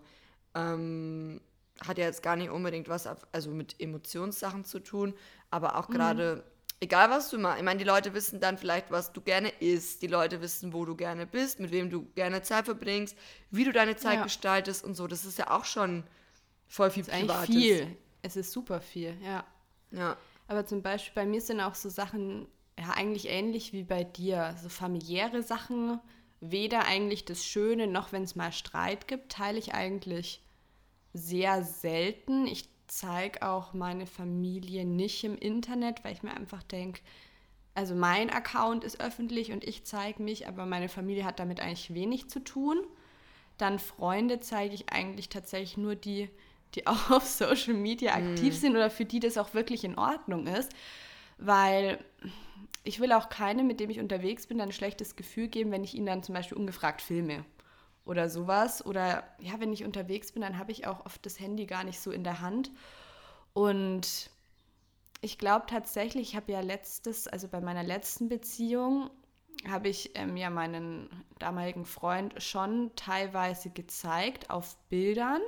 ähm, 0.55 1.41
hat 1.87 1.99
ja 1.99 2.05
jetzt 2.05 2.23
gar 2.23 2.37
nicht 2.37 2.51
unbedingt 2.51 2.89
was 2.89 3.07
auf, 3.07 3.27
also 3.33 3.51
mit 3.51 3.81
Emotionssachen 3.81 4.65
zu 4.65 4.81
tun, 4.81 5.15
aber 5.51 5.71
Mhm. 5.71 5.75
auch 5.77 5.91
gerade, 5.91 6.45
egal 6.81 7.11
was 7.11 7.31
du 7.31 7.39
machst, 7.39 7.59
ich 7.59 7.65
meine, 7.65 7.79
die 7.79 7.85
Leute 7.85 8.15
wissen 8.15 8.41
dann 8.41 8.59
vielleicht, 8.59 8.91
was 8.91 9.13
du 9.13 9.21
gerne 9.21 9.49
isst, 9.61 10.03
die 10.03 10.07
Leute 10.07 10.41
wissen, 10.41 10.73
wo 10.73 10.85
du 10.85 10.95
gerne 10.97 11.27
bist, 11.27 11.61
mit 11.61 11.73
wem 11.73 11.91
du 11.91 12.05
gerne 12.15 12.43
Zeit 12.43 12.67
verbringst, 12.67 13.17
wie 13.51 13.65
du 13.65 13.73
deine 13.73 13.97
Zeit 13.97 14.19
Ja. 14.19 14.23
gestaltest 14.23 14.85
und 14.85 14.95
so. 14.95 15.07
Das 15.07 15.25
ist 15.25 15.39
ja 15.39 15.51
auch 15.51 15.65
schon 15.65 16.05
voll 16.69 16.91
viel 16.91 17.05
Das 17.05 17.21
ist 17.21 17.21
Privates. 17.21 17.47
viel. 17.47 17.97
Es 18.23 18.37
ist 18.37 18.53
super 18.53 18.81
viel, 18.81 19.17
ja. 19.23 19.45
Ja. 19.91 20.17
Aber 20.49 20.67
zum 20.67 20.83
Beispiel 20.83 21.15
bei 21.15 21.27
mir 21.27 21.41
sind 21.41 21.61
auch 21.61 21.75
so 21.75 21.89
Sachen, 21.89 22.47
ja, 22.79 22.91
eigentlich 22.91 23.29
ähnlich 23.29 23.73
wie 23.73 23.83
bei 23.85 24.05
dir. 24.05 24.57
So 24.63 24.69
familiäre 24.69 25.43
Sachen, 25.43 26.01
weder 26.41 26.85
eigentlich 26.87 27.25
das 27.25 27.45
Schöne, 27.45 27.87
noch 27.87 28.13
wenn 28.13 28.23
es 28.25 28.35
mal 28.37 28.53
Streit 28.53 29.09
gibt, 29.09 29.33
teile 29.33 29.59
ich 29.59 29.75
eigentlich 29.75 30.43
sehr 31.15 31.63
selten. 31.63 32.47
Ich 32.47 32.69
zeige 32.89 33.43
auch 33.49 33.73
meine 33.73 34.07
Familie 34.07 34.85
nicht 34.85 35.25
im 35.25 35.39
Internet, 35.39 36.05
weil 36.05 36.13
ich 36.13 36.23
mir 36.23 36.35
einfach 36.35 36.63
denke, 36.63 37.01
also 37.75 37.95
mein 37.95 38.31
Account 38.31 38.85
ist 38.85 39.01
öffentlich 39.01 39.51
und 39.51 39.65
ich 39.65 39.85
zeige 39.85 40.23
mich, 40.23 40.47
aber 40.47 40.67
meine 40.67 40.89
Familie 40.89 41.25
hat 41.25 41.41
damit 41.41 41.61
eigentlich 41.61 41.95
wenig 41.95 42.29
zu 42.29 42.41
tun. 42.41 42.79
Dann 43.57 43.79
Freunde 43.79 44.41
zeige 44.41 44.75
ich 44.75 44.91
eigentlich 44.93 45.29
tatsächlich 45.29 45.77
nur 45.77 45.95
die, 45.95 46.29
die 46.75 46.87
auch 46.87 47.11
auf 47.11 47.25
Social 47.25 47.75
Media 47.75 48.15
aktiv 48.15 48.57
sind 48.57 48.73
oder 48.73 48.91
für 48.91 49.05
die 49.05 49.21
das 49.21 49.39
auch 49.39 49.55
wirklich 49.55 49.85
in 49.85 49.99
Ordnung 49.99 50.47
ist, 50.47 50.73
weil 51.39 51.99
ich 52.85 53.01
will 53.01 53.13
auch 53.13 53.29
keinem, 53.29 53.67
mit 53.67 53.81
dem 53.81 53.91
ich 53.91 53.99
unterwegs 53.99 54.47
bin, 54.47 54.61
ein 54.61 54.73
schlechtes 54.73 55.17
Gefühl 55.17 55.49
geben, 55.49 55.71
wenn 55.71 55.85
ich 55.85 55.95
ihn 55.95 56.07
dann 56.07 56.23
zum 56.23 56.35
Beispiel 56.35 56.59
ungefragt 56.59 57.01
filme 57.01 57.45
oder 58.05 58.29
sowas. 58.29 58.85
Oder 58.85 59.25
ja, 59.41 59.59
wenn 59.59 59.73
ich 59.73 59.85
unterwegs 59.85 60.33
bin, 60.33 60.43
dann 60.43 60.59
habe 60.59 60.73
ich 60.73 60.87
auch 60.87 61.05
oft 61.07 61.25
das 61.25 61.41
Handy 61.41 61.67
gar 61.67 61.85
nicht 61.85 62.01
so 62.01 62.11
in 62.11 62.25
der 62.25 62.41
Hand. 62.41 62.71
Und 63.53 64.31
ich 65.21 65.39
glaube 65.39 65.67
tatsächlich, 65.69 66.31
ich 66.31 66.37
habe 66.37 66.53
ja 66.53 66.61
letztes, 66.61 67.27
also 67.29 67.49
bei 67.49 67.61
meiner 67.61 67.83
letzten 67.83 68.29
Beziehung, 68.29 69.11
habe 69.69 69.89
ich 69.89 70.11
ähm, 70.15 70.37
ja 70.37 70.51
meinen 70.51 71.09
damaligen 71.39 71.85
Freund 71.85 72.43
schon 72.43 72.91
teilweise 72.97 73.71
gezeigt 73.71 74.51
auf 74.51 74.77
Bildern, 74.89 75.41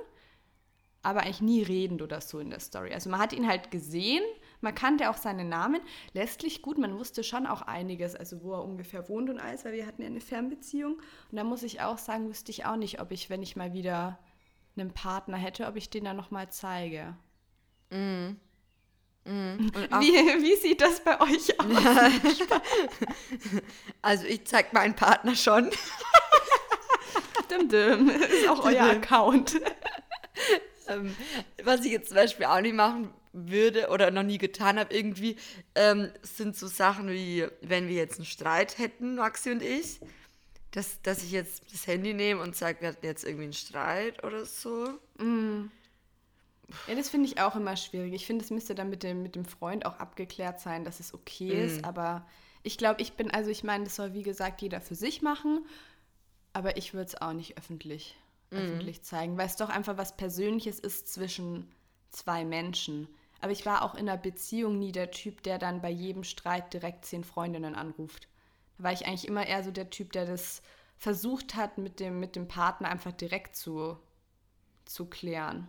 aber 1.03 1.23
eigentlich 1.23 1.43
nie 1.43 1.63
redend 1.63 2.03
oder 2.03 2.21
so 2.21 2.39
in 2.39 2.51
der 2.51 2.61
Story. 2.61 2.95
Also 2.95 3.11
man 3.11 3.21
hat 3.21 3.33
ihn 3.33 3.47
halt 3.47 3.71
gesehen, 3.71 4.23
man 4.61 4.75
kannte 4.75 5.11
auch 5.11 5.17
seinen 5.17 5.49
Namen, 5.49 5.81
letztlich 6.13 6.63
gut, 6.63 6.79
man 6.79 6.99
wusste 6.99 7.23
schon 7.25 7.47
auch 7.47 7.63
einiges, 7.63 8.15
also 8.15 8.43
wo 8.43 8.53
er 8.55 8.65
ungefähr 8.65 9.09
wohnt 9.09 9.31
und 9.31 9.39
alles, 9.39 9.65
weil 9.65 9.73
wir 9.73 9.87
hatten 9.87 10.03
ja 10.03 10.09
eine 10.09 10.21
Fernbeziehung. 10.21 10.95
Und 11.31 11.37
da 11.37 11.45
muss 11.45 11.63
ich 11.63 11.81
auch 11.81 11.99
sagen, 11.99 12.29
wüsste 12.29 12.51
ich 12.51 12.65
auch 12.67 12.77
nicht, 12.77 13.01
ob 13.01 13.13
ich, 13.13 13.31
wenn 13.31 13.43
ich 13.43 13.57
mal 13.57 13.73
wieder 13.73 14.19
einen 14.77 14.93
Partner 14.93 15.37
hätte, 15.37 15.67
ob 15.67 15.77
ich 15.77 15.91
den 15.91 16.05
dann 16.05 16.17
nochmal 16.17 16.51
zeige. 16.51 17.17
Und 17.91 18.39
auch, 19.91 20.01
Wie, 20.01 20.13
wie 20.13 20.57
sieht 20.57 20.81
das 20.81 21.01
bei 21.01 21.21
euch 21.21 21.59
aus? 21.61 22.49
also 24.03 24.25
ich 24.27 24.47
zeig 24.47 24.73
meinen 24.73 24.95
Partner 24.95 25.35
schon. 25.35 25.71
Dim, 27.51 27.69
dim. 27.69 28.09
Das 28.21 28.31
ist 28.31 28.49
auch 28.49 28.65
euer 28.65 28.85
Account. 28.85 29.61
ähm, 30.89 31.17
was 31.63 31.85
ich 31.85 31.93
jetzt 31.93 32.09
zum 32.09 32.17
Beispiel 32.17 32.47
auch 32.47 32.61
nicht 32.61 32.75
machen 32.75 33.13
würde 33.37 33.89
oder 33.91 34.11
noch 34.11 34.23
nie 34.23 34.39
getan 34.39 34.79
habe 34.79 34.95
irgendwie, 34.95 35.37
ähm, 35.75 36.11
sind 36.23 36.57
so 36.57 36.67
Sachen 36.67 37.09
wie, 37.09 37.47
wenn 37.61 37.89
wir 37.89 37.95
jetzt 37.97 38.17
einen 38.17 38.27
Streit 38.27 38.79
hätten, 38.79 39.17
Maxi 39.17 39.51
und 39.51 39.63
ich, 39.63 40.01
dass, 40.71 41.01
dass 41.03 41.23
ich 41.23 41.33
jetzt 41.33 41.63
das 41.73 41.87
Handy 41.87 42.15
nehme 42.15 42.43
und 42.43 42.57
sage, 42.57 42.81
wir 42.81 42.89
hatten 42.89 43.05
jetzt 43.07 43.25
irgendwie 43.25 43.45
einen 43.45 43.53
Streit 43.53 44.25
oder 44.25 44.45
so. 44.47 44.89
Ja, 46.89 46.95
das 46.97 47.09
finde 47.11 47.29
ich 47.29 47.41
auch 47.41 47.55
immer 47.57 47.77
schwierig. 47.77 48.13
Ich 48.13 48.27
finde, 48.27 48.45
es 48.45 48.51
müsste 48.51 48.75
dann 48.75 48.91
mit 48.91 49.03
dem, 49.03 49.23
mit 49.23 49.37
dem 49.37 49.45
Freund 49.45 49.87
auch 49.87 49.99
abgeklärt 49.99 50.61
sein, 50.61 50.85
dass 50.85 50.99
es 51.01 51.15
okay 51.15 51.53
ist. 51.65 51.85
Aber 51.85 52.27
ich 52.63 52.77
glaube, 52.79 53.01
ich 53.01 53.13
bin, 53.13 53.31
also 53.31 53.51
ich 53.51 53.63
meine, 53.63 53.85
das 53.85 53.97
soll 53.97 54.15
wie 54.15 54.23
gesagt 54.25 54.63
jeder 54.63 54.81
für 54.81 54.97
sich 54.97 55.23
machen. 55.23 55.65
Aber 56.53 56.77
ich 56.77 56.93
würde 56.95 57.07
es 57.09 57.21
auch 57.21 57.33
nicht 57.35 57.57
öffentlich, 57.59 58.17
öffentlich 58.51 59.03
zeigen, 59.03 59.37
weil 59.39 59.47
es 59.47 59.57
doch 59.57 59.69
einfach 59.69 59.97
was 59.99 60.17
Persönliches 60.17 60.81
ist 60.81 61.13
zwischen 61.13 61.71
zwei 62.11 62.45
Menschen. 62.45 63.09
Aber 63.47 63.53
ich 63.53 63.65
war 63.65 63.83
auch 63.83 63.95
in 63.95 64.09
einer 64.09 64.19
Beziehung 64.19 64.81
nie 64.81 64.91
der 64.91 65.13
Typ, 65.13 65.41
der 65.45 65.59
dann 65.59 65.81
bei 65.81 65.89
jedem 65.89 66.25
Streit 66.25 66.75
direkt 66.75 67.05
zehn 67.05 67.23
Freundinnen 67.23 67.77
anruft. 67.77 68.27
Da 68.77 68.83
war 68.83 68.93
ich 68.93 69.07
eigentlich 69.07 69.29
immer 69.29 69.47
eher 69.47 69.63
so 69.63 69.71
der 69.71 69.89
Typ, 69.89 70.11
der 70.11 70.27
das 70.27 70.63
versucht 70.99 71.55
hat, 71.55 71.79
mit 71.79 72.01
dem, 72.01 72.19
mit 72.19 72.35
dem 72.35 72.49
Partner 72.49 72.89
einfach 72.89 73.13
direkt 73.13 73.55
zu, 73.55 73.97
zu 74.85 75.07
klären. 75.07 75.69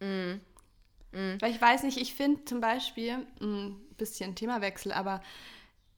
Mhm. 0.00 0.40
Weil 1.12 1.52
ich 1.52 1.60
weiß 1.60 1.84
nicht, 1.84 1.98
ich 1.98 2.12
finde 2.12 2.44
zum 2.44 2.60
Beispiel, 2.60 3.12
ein 3.12 3.26
hm, 3.38 3.80
bisschen 3.96 4.34
Themawechsel, 4.34 4.90
aber 4.90 5.22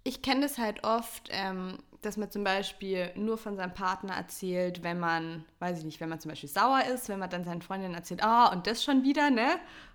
ich 0.09 0.23
kenne 0.23 0.41
das 0.41 0.57
halt 0.57 0.85
oft, 0.85 1.29
ähm, 1.31 1.79
dass 2.01 2.17
man 2.17 2.31
zum 2.31 2.43
Beispiel 2.43 3.11
nur 3.15 3.37
von 3.37 3.57
seinem 3.57 3.75
Partner 3.75 4.15
erzählt, 4.15 4.83
wenn 4.83 4.99
man, 4.99 5.45
weiß 5.59 5.79
ich 5.79 5.85
nicht, 5.85 6.01
wenn 6.01 6.09
man 6.09 6.19
zum 6.19 6.31
Beispiel 6.31 6.49
sauer 6.49 6.85
ist, 6.93 7.09
wenn 7.09 7.19
man 7.19 7.29
dann 7.29 7.45
seinen 7.45 7.61
Freundinnen 7.61 7.95
erzählt, 7.95 8.23
ah, 8.23 8.49
oh, 8.49 8.53
und 8.55 8.67
das 8.67 8.83
schon 8.83 9.03
wieder, 9.03 9.31
ne? 9.31 9.49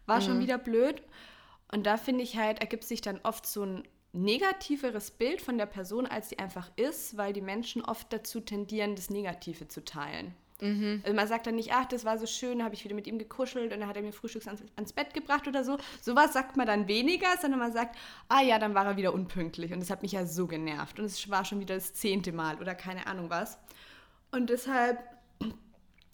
War 0.06 0.20
mhm. 0.20 0.24
schon 0.24 0.40
wieder 0.40 0.58
blöd. 0.58 1.02
Und 1.72 1.86
da 1.86 1.98
finde 1.98 2.24
ich 2.24 2.38
halt, 2.38 2.60
ergibt 2.60 2.84
sich 2.84 3.02
dann 3.02 3.20
oft 3.24 3.48
so 3.48 3.64
ein 3.64 3.84
negativeres 4.12 5.10
Bild 5.10 5.42
von 5.42 5.58
der 5.58 5.66
Person, 5.66 6.06
als 6.06 6.30
sie 6.30 6.38
einfach 6.38 6.70
ist, 6.76 7.18
weil 7.18 7.34
die 7.34 7.42
Menschen 7.42 7.84
oft 7.84 8.14
dazu 8.14 8.40
tendieren, 8.40 8.96
das 8.96 9.10
Negative 9.10 9.68
zu 9.68 9.84
teilen. 9.84 10.36
Mhm. 10.62 11.02
Also 11.04 11.16
man 11.16 11.28
sagt 11.28 11.48
dann 11.48 11.56
nicht, 11.56 11.74
ach, 11.74 11.86
das 11.86 12.06
war 12.06 12.18
so 12.18 12.26
schön, 12.26 12.60
da 12.60 12.66
habe 12.66 12.76
ich 12.76 12.84
wieder 12.84 12.96
mit 12.96 13.08
ihm 13.08 13.18
gekuschelt 13.18 13.74
und 13.74 13.80
dann 13.80 13.88
hat 13.88 13.96
er 13.96 14.02
mir 14.02 14.14
Frühstücks 14.14 14.48
ans, 14.48 14.64
ans, 14.76 14.94
Bett 14.94 15.14
gebracht 15.14 15.48
oder 15.48 15.64
so. 15.64 15.78
Sowas 16.02 16.34
sagt 16.34 16.58
man 16.58 16.68
dann 16.68 16.88
weniger, 16.88 17.28
sondern 17.42 17.60
man 17.60 17.74
sagt, 17.74 17.98
ah 18.30 18.42
ja, 18.42 18.60
dann 18.60 18.74
war 18.74 18.86
er 18.86 18.98
wieder 18.98 19.14
unpünktlich 19.14 19.74
und 19.74 19.80
das 19.80 19.90
hat 19.90 20.02
mich 20.02 20.14
ja 20.14 20.26
so 20.26 20.48
genervt 20.48 21.00
und 21.00 21.06
es 21.06 21.30
war 21.30 21.46
schon 21.46 21.60
wieder 21.60 21.76
das 21.76 21.94
zehnte 21.94 22.32
Mal 22.32 22.58
oder 22.60 22.76
keine 22.76 23.08
Ahnung 23.08 23.30
was. 23.30 23.58
Und 24.32 24.50
deshalb, 24.50 25.00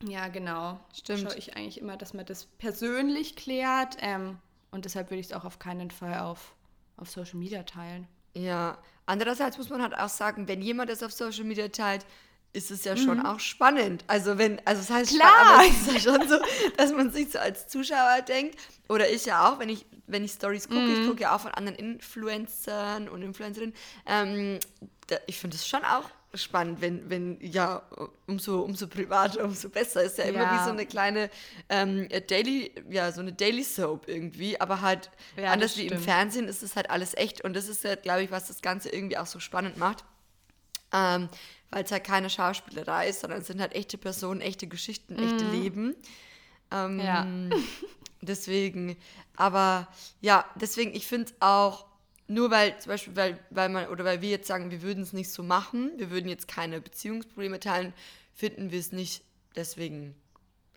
ja 0.04 0.28
genau, 0.28 0.80
stimmt. 0.94 1.22
schaue 1.22 1.38
ich 1.38 1.56
eigentlich 1.56 1.80
immer, 1.80 1.98
dass 1.98 2.14
man 2.14 2.26
das 2.26 2.46
persönlich 2.46 3.36
klärt 3.36 3.98
ähm, 4.02 4.38
und 4.72 4.86
deshalb 4.86 5.10
würde 5.10 5.20
ich 5.20 5.28
es 5.28 5.34
auch 5.34 5.46
auf 5.46 5.60
keinen 5.60 5.92
Fall 5.92 6.20
auf, 6.20 6.56
auf 6.98 7.10
Social 7.10 7.38
Media 7.38 7.64
teilen. 7.64 8.08
Ja, 8.34 8.78
andererseits 9.06 9.58
muss 9.58 9.70
man 9.70 9.82
halt 9.82 9.98
auch 9.98 10.10
sagen, 10.10 10.48
wenn 10.48 10.62
jemand 10.62 10.90
das 10.90 11.04
auf 11.04 11.12
Social 11.12 11.44
Media 11.44 11.68
teilt, 11.70 12.06
ist 12.54 12.72
es 12.72 12.84
ja 12.84 12.98
schon 12.98 13.20
mhm. 13.20 13.26
auch 13.26 13.40
spannend. 13.40 14.04
Also 14.08 14.38
wenn, 14.38 14.60
also 14.66 14.82
das 14.82 14.90
heißt 14.90 15.16
Klar. 15.16 15.30
Spannend, 15.30 15.54
aber 15.54 15.68
es 15.68 15.88
ist 15.88 16.06
ja 16.06 16.12
schon 16.12 16.28
so, 16.28 16.38
dass 16.78 16.92
man 16.92 17.12
sich 17.12 17.32
so 17.32 17.40
als 17.40 17.68
Zuschauer 17.68 18.22
denkt, 18.28 18.58
oder 18.88 19.10
ich 19.10 19.26
ja 19.26 19.50
auch, 19.50 19.60
wenn 19.60 19.70
ich, 19.70 19.86
wenn 20.08 20.24
ich 20.24 20.32
Stories 20.32 20.68
gucke, 20.68 20.82
mhm. 20.82 21.02
ich 21.02 21.08
gucke 21.08 21.22
ja 21.22 21.36
auch 21.36 21.42
von 21.42 21.52
anderen 21.52 21.78
Influencern 21.78 23.08
und 23.08 23.22
Influencerinnen, 23.22 23.76
ähm, 24.08 24.60
da, 25.08 25.18
ich 25.28 25.38
finde 25.38 25.56
es 25.56 25.68
schon 25.68 25.84
auch 25.84 26.10
spannend, 26.36 26.82
wenn, 26.82 27.10
wenn, 27.10 27.40
ja, 27.42 27.82
umso, 28.28 28.62
umso 28.62 28.88
privater, 28.88 29.44
umso 29.44 29.70
besser. 29.70 30.04
Ist 30.04 30.18
ja 30.18 30.26
immer 30.26 30.42
ja. 30.42 30.60
wie 30.60 30.64
so 30.64 30.70
eine 30.70 30.86
kleine 30.86 31.30
ähm, 31.70 32.08
Daily, 32.28 32.72
ja, 32.90 33.12
so 33.12 33.22
eine 33.22 33.34
Daily 33.34 33.64
Soap 33.64 34.08
irgendwie, 34.08 34.60
aber 34.62 34.82
halt 34.82 35.10
ja, 35.38 35.52
anders 35.52 35.78
wie 35.78 35.88
im 35.88 36.00
Fernsehen 36.00 36.48
ist 36.48 36.62
es 36.62 36.76
halt 36.76 36.90
alles 36.90 37.16
echt 37.16 37.44
und 37.44 37.56
das 37.56 37.68
ist 37.68 37.84
ja, 37.84 37.96
glaube 37.96 38.24
ich, 38.24 38.32
was 38.32 38.48
das 38.48 38.62
Ganze 38.62 38.90
irgendwie 38.90 39.18
auch 39.18 39.26
so 39.26 39.40
spannend 39.40 39.78
macht. 39.78 40.04
Ähm, 40.94 41.30
weil 41.72 41.84
es 41.84 41.92
halt 41.92 42.04
keine 42.04 42.30
Schauspielerei 42.30 43.10
ist, 43.10 43.22
sondern 43.22 43.42
es 43.42 43.48
sind 43.48 43.62
halt 43.62 43.74
echte 43.74 43.98
Personen, 43.98 44.42
echte 44.42 44.68
Geschichten, 44.68 45.16
mm. 45.16 45.20
echte 45.20 45.46
Leben. 45.52 45.96
Ähm, 46.72 47.00
ja. 47.00 47.28
Deswegen, 48.22 48.98
aber 49.36 49.88
ja, 50.20 50.44
deswegen, 50.56 50.94
ich 50.94 51.08
finde 51.08 51.32
auch, 51.40 51.86
nur 52.28 52.52
weil 52.52 52.78
zum 52.80 52.90
Beispiel, 52.90 53.16
weil, 53.16 53.40
weil 53.50 53.70
man, 53.70 53.88
oder 53.88 54.04
weil 54.04 54.22
wir 54.22 54.30
jetzt 54.30 54.48
sagen, 54.48 54.72
wir 54.72 54.82
würden 54.82 55.04
es 55.04 55.14
nicht 55.14 55.32
so 55.32 55.42
machen, 55.42 55.92
wir 55.96 56.12
würden 56.12 56.30
jetzt 56.30 56.48
keine 56.48 56.82
Beziehungsprobleme 56.82 57.62
teilen, 57.62 57.94
finden 58.34 58.72
wir 58.72 58.80
es 58.80 58.92
nicht 58.92 59.24
deswegen 59.56 60.16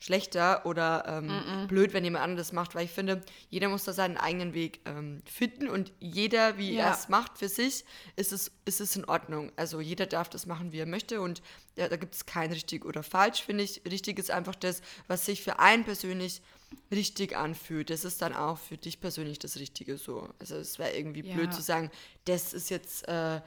schlechter 0.03 0.67
oder 0.67 1.05
ähm, 1.07 1.27
mm 1.27 1.31
-mm. 1.31 1.67
blöd, 1.69 1.93
wenn 1.93 2.03
jemand 2.03 2.25
anderes 2.25 2.51
macht, 2.51 2.75
weil 2.75 2.87
ich 2.87 2.91
finde, 2.91 3.21
jeder 3.51 3.69
muss 3.69 3.85
da 3.85 3.93
seinen 3.93 4.17
eigenen 4.17 4.53
Weg 4.53 4.81
ähm, 4.85 5.23
finden 5.25 5.69
und 5.69 5.93
jeder, 6.01 6.59
wie 6.59 6.75
ja. 6.75 6.87
er 6.87 6.93
es 6.93 7.09
macht 7.09 7.39
für 7.39 7.49
sich, 7.49 7.85
ist 8.17 8.33
es, 8.33 8.51
ist 8.65 8.81
es 8.81 8.97
in 8.97 9.05
Ordnung. 9.05 9.53
Also 9.55 9.81
jeder 9.81 10.07
darf 10.07 10.29
das 10.29 10.45
machen, 10.47 10.73
wie 10.73 10.81
er 10.81 10.87
möchte 10.87 11.21
und 11.21 11.41
ja, 11.77 11.89
da 11.89 11.97
gibt 11.97 12.17
es 12.17 12.27
kein 12.27 12.51
richtig 12.53 12.85
oder 12.85 13.05
falsch, 13.05 13.43
finde 13.43 13.63
ich. 13.63 13.81
Richtig 13.89 14.19
ist 14.19 14.33
einfach 14.33 14.57
das, 14.57 14.83
was 15.07 15.25
sich 15.25 15.41
für 15.43 15.61
einen 15.61 15.85
persönlich 15.85 16.43
richtig 16.91 17.37
anfühlt. 17.37 17.89
Das 17.89 18.05
ist 18.05 18.23
dann 18.23 18.35
auch 18.35 18.59
für 18.59 18.77
dich 18.77 19.01
persönlich 19.01 19.39
das 19.39 19.57
Richtige 19.57 19.99
so. 19.99 20.29
Also 20.41 20.57
es 20.57 20.81
wäre 20.81 20.97
irgendwie 20.97 21.23
ja. 21.23 21.35
blöd 21.37 21.55
zu 21.55 21.63
sagen, 21.63 21.93
das 22.25 22.53
ist 22.53 22.71
jetzt... 22.71 23.07
Äh, 23.07 23.41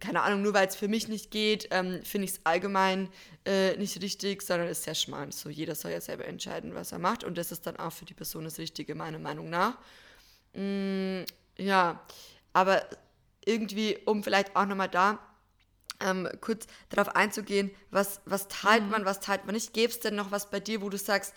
keine 0.00 0.22
Ahnung, 0.22 0.42
nur 0.42 0.54
weil 0.54 0.66
es 0.66 0.76
für 0.76 0.88
mich 0.88 1.08
nicht 1.08 1.30
geht, 1.30 1.68
ähm, 1.70 2.00
finde 2.04 2.26
ich 2.26 2.32
es 2.32 2.40
allgemein 2.44 3.08
äh, 3.44 3.76
nicht 3.76 4.00
richtig, 4.02 4.42
sondern 4.42 4.68
ist 4.68 4.84
sehr 4.84 4.94
schmal. 4.94 5.32
So, 5.32 5.48
jeder 5.48 5.74
soll 5.74 5.90
ja 5.90 6.00
selber 6.00 6.26
entscheiden, 6.26 6.74
was 6.74 6.92
er 6.92 6.98
macht 6.98 7.24
und 7.24 7.38
das 7.38 7.52
ist 7.52 7.66
dann 7.66 7.76
auch 7.76 7.92
für 7.92 8.04
die 8.04 8.14
Person 8.14 8.44
das 8.44 8.58
Richtige, 8.58 8.94
meiner 8.94 9.18
Meinung 9.18 9.50
nach. 9.50 9.78
Mm, 10.54 11.22
ja, 11.58 12.00
aber 12.52 12.84
irgendwie, 13.44 13.98
um 14.04 14.22
vielleicht 14.22 14.54
auch 14.56 14.66
nochmal 14.66 14.88
da 14.88 15.18
ähm, 16.00 16.28
kurz 16.40 16.66
darauf 16.90 17.14
einzugehen, 17.14 17.70
was, 17.90 18.20
was 18.24 18.48
teilt 18.48 18.84
mhm. 18.84 18.90
man, 18.90 19.04
was 19.04 19.20
teilt 19.20 19.46
man 19.46 19.54
nicht. 19.54 19.72
Gäbe 19.72 19.92
es 19.92 20.00
denn 20.00 20.14
noch 20.14 20.30
was 20.30 20.50
bei 20.50 20.60
dir, 20.60 20.82
wo 20.82 20.88
du 20.88 20.98
sagst, 20.98 21.34